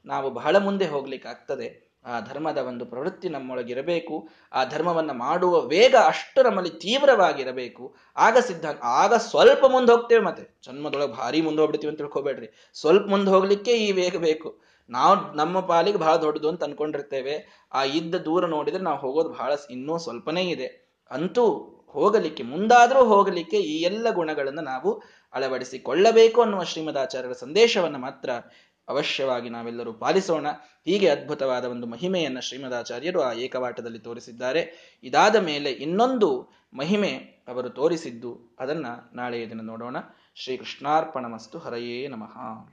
ನಾವು 0.06 0.30
ಬಹಳ 0.30 0.56
ಮುಂದೆ 0.56 0.86
ಹೋಗ್ಲಿಕ್ಕಾಗ್ತದೆ. 0.86 1.91
ಆ 2.04 2.20
ಧರ್ಮದ 2.20 2.58
ಒಂದು 2.58 2.86
ಪ್ರವೃತ್ತಿ 2.86 3.28
ನಮ್ಮೊಳಗಿರಬೇಕು, 3.28 4.28
ಆ 4.52 4.64
ಧರ್ಮವನ್ನು 4.64 5.14
ಮಾಡುವ 5.14 5.60
ವೇಗ 5.60 5.94
ಅಷ್ಟು 6.06 6.42
ನಮ್ಮಲ್ಲಿ 6.42 6.70
ತೀವ್ರವಾಗಿರಬೇಕು. 6.70 7.94
ಆಗ 8.16 8.36
ಸಿದ್ಧಾಂತ, 8.38 8.80
ಆಗ 8.82 9.14
ಸ್ವಲ್ಪ 9.14 9.64
ಮುಂದೆ 9.66 9.92
ಹೋಗ್ತೇವೆ 9.92 10.24
ಮತ್ತೆ. 10.24 10.62
ಜನ್ಮದೊಳಗೆ 10.66 11.12
ಭಾರಿ 11.12 11.40
ಮುಂದೆ 11.40 11.60
ಹೋಗ್ಬಿಡ್ತೀವಿ 11.60 11.90
ಅಂತ 11.90 11.98
ತಿಳ್ಕೊಬೇಡ್ರಿ. 11.98 12.70
ಸ್ವಲ್ಪ 12.74 13.06
ಮುಂದೆ 13.08 13.30
ಹೋಗ್ಲಿಕ್ಕೆ 13.30 13.72
ಈ 13.72 13.92
ವೇಗ 13.92 14.16
ಬೇಕು. 14.16 14.62
ನಾವು, 14.90 15.32
ನಮ್ಮ 15.32 15.60
ಪಾಲಿಗೆ 15.60 15.98
ಬಹಳ 15.98 16.16
ದೊಡ್ಡದು 16.16 16.48
ಅಂತ 16.48 16.64
ಅನ್ಕೊಂಡಿರ್ತೇವೆ. 16.64 17.66
ಆ 17.72 17.82
ಇದ್ದ 17.82 18.14
ದೂರ 18.14 18.46
ನೋಡಿದ್ರೆ 18.46 18.82
ನಾವು 18.82 18.98
ಹೋಗೋದು 18.98 19.28
ಬಹಳ 19.28 19.52
ಇನ್ನೂ 19.70 19.98
ಸ್ವಲ್ಪನೇ 19.98 20.42
ಇದೆ. 20.42 20.98
ಅಂತೂ 21.10 21.44
ಹೋಗಲಿಕ್ಕೆ, 21.88 22.42
ಮುಂದಾದರೂ 22.42 23.04
ಹೋಗಲಿಕ್ಕೆ 23.04 23.56
ಈ 23.56 23.82
ಎಲ್ಲ 23.82 24.06
ಗುಣಗಳನ್ನು 24.10 24.62
ನಾವು 24.62 25.02
ಅಳವಡಿಸಿಕೊಳ್ಳಬೇಕು 25.34 26.42
ಅನ್ನುವ 26.42 26.62
ಶ್ರೀಮದಾಚಾರ್ಯರ 26.62 27.32
ಸಂದೇಶವನ್ನು 27.32 27.98
ಮಾತ್ರ 27.98 28.30
ಅವಶ್ಯವಾಗಿ 28.88 29.48
ನಾವೆಲ್ಲರೂ 29.48 29.92
ಪಾಲಿಸೋಣ. 29.92 30.46
ಹೀಗೆ 30.84 31.08
ಅದ್ಭುತವಾದ 31.08 31.64
ಒಂದು 31.64 31.86
ಮಹಿಮೆಯನ್ನು 31.86 32.40
ಶ್ರೀಮದಾಚಾರ್ಯರು 32.40 33.22
ಆ 33.22 33.32
ಏಕವಾಟದಲ್ಲಿ 33.32 33.98
ತೋರಿಸಿದ್ದಾರೆ. 33.98 34.94
ಇದಾದ 35.02 35.36
ಮೇಲೆ 35.36 35.70
ಇನ್ನೊಂದು 35.70 36.48
ಮಹಿಮೆ 36.74 37.10
ಅವರು 37.48 37.70
ತೋರಿಸಿದ್ದು. 37.70 38.56
ಅದನ್ನ 38.60 38.86
ನಾಳೆಯ 39.12 39.48
ದಿನ 39.48 39.60
ನೋಡೋಣ. 39.62 39.96
ಶ್ರೀಕೃಷ್ಣಾರ್ಪಣ 40.34 41.04
ಕೃಷ್ಣಾರ್ಪಣಮಸ್ತು 41.10 41.58
ಹರಯೇ 41.58 42.08
ನಮಃ. 42.08 42.70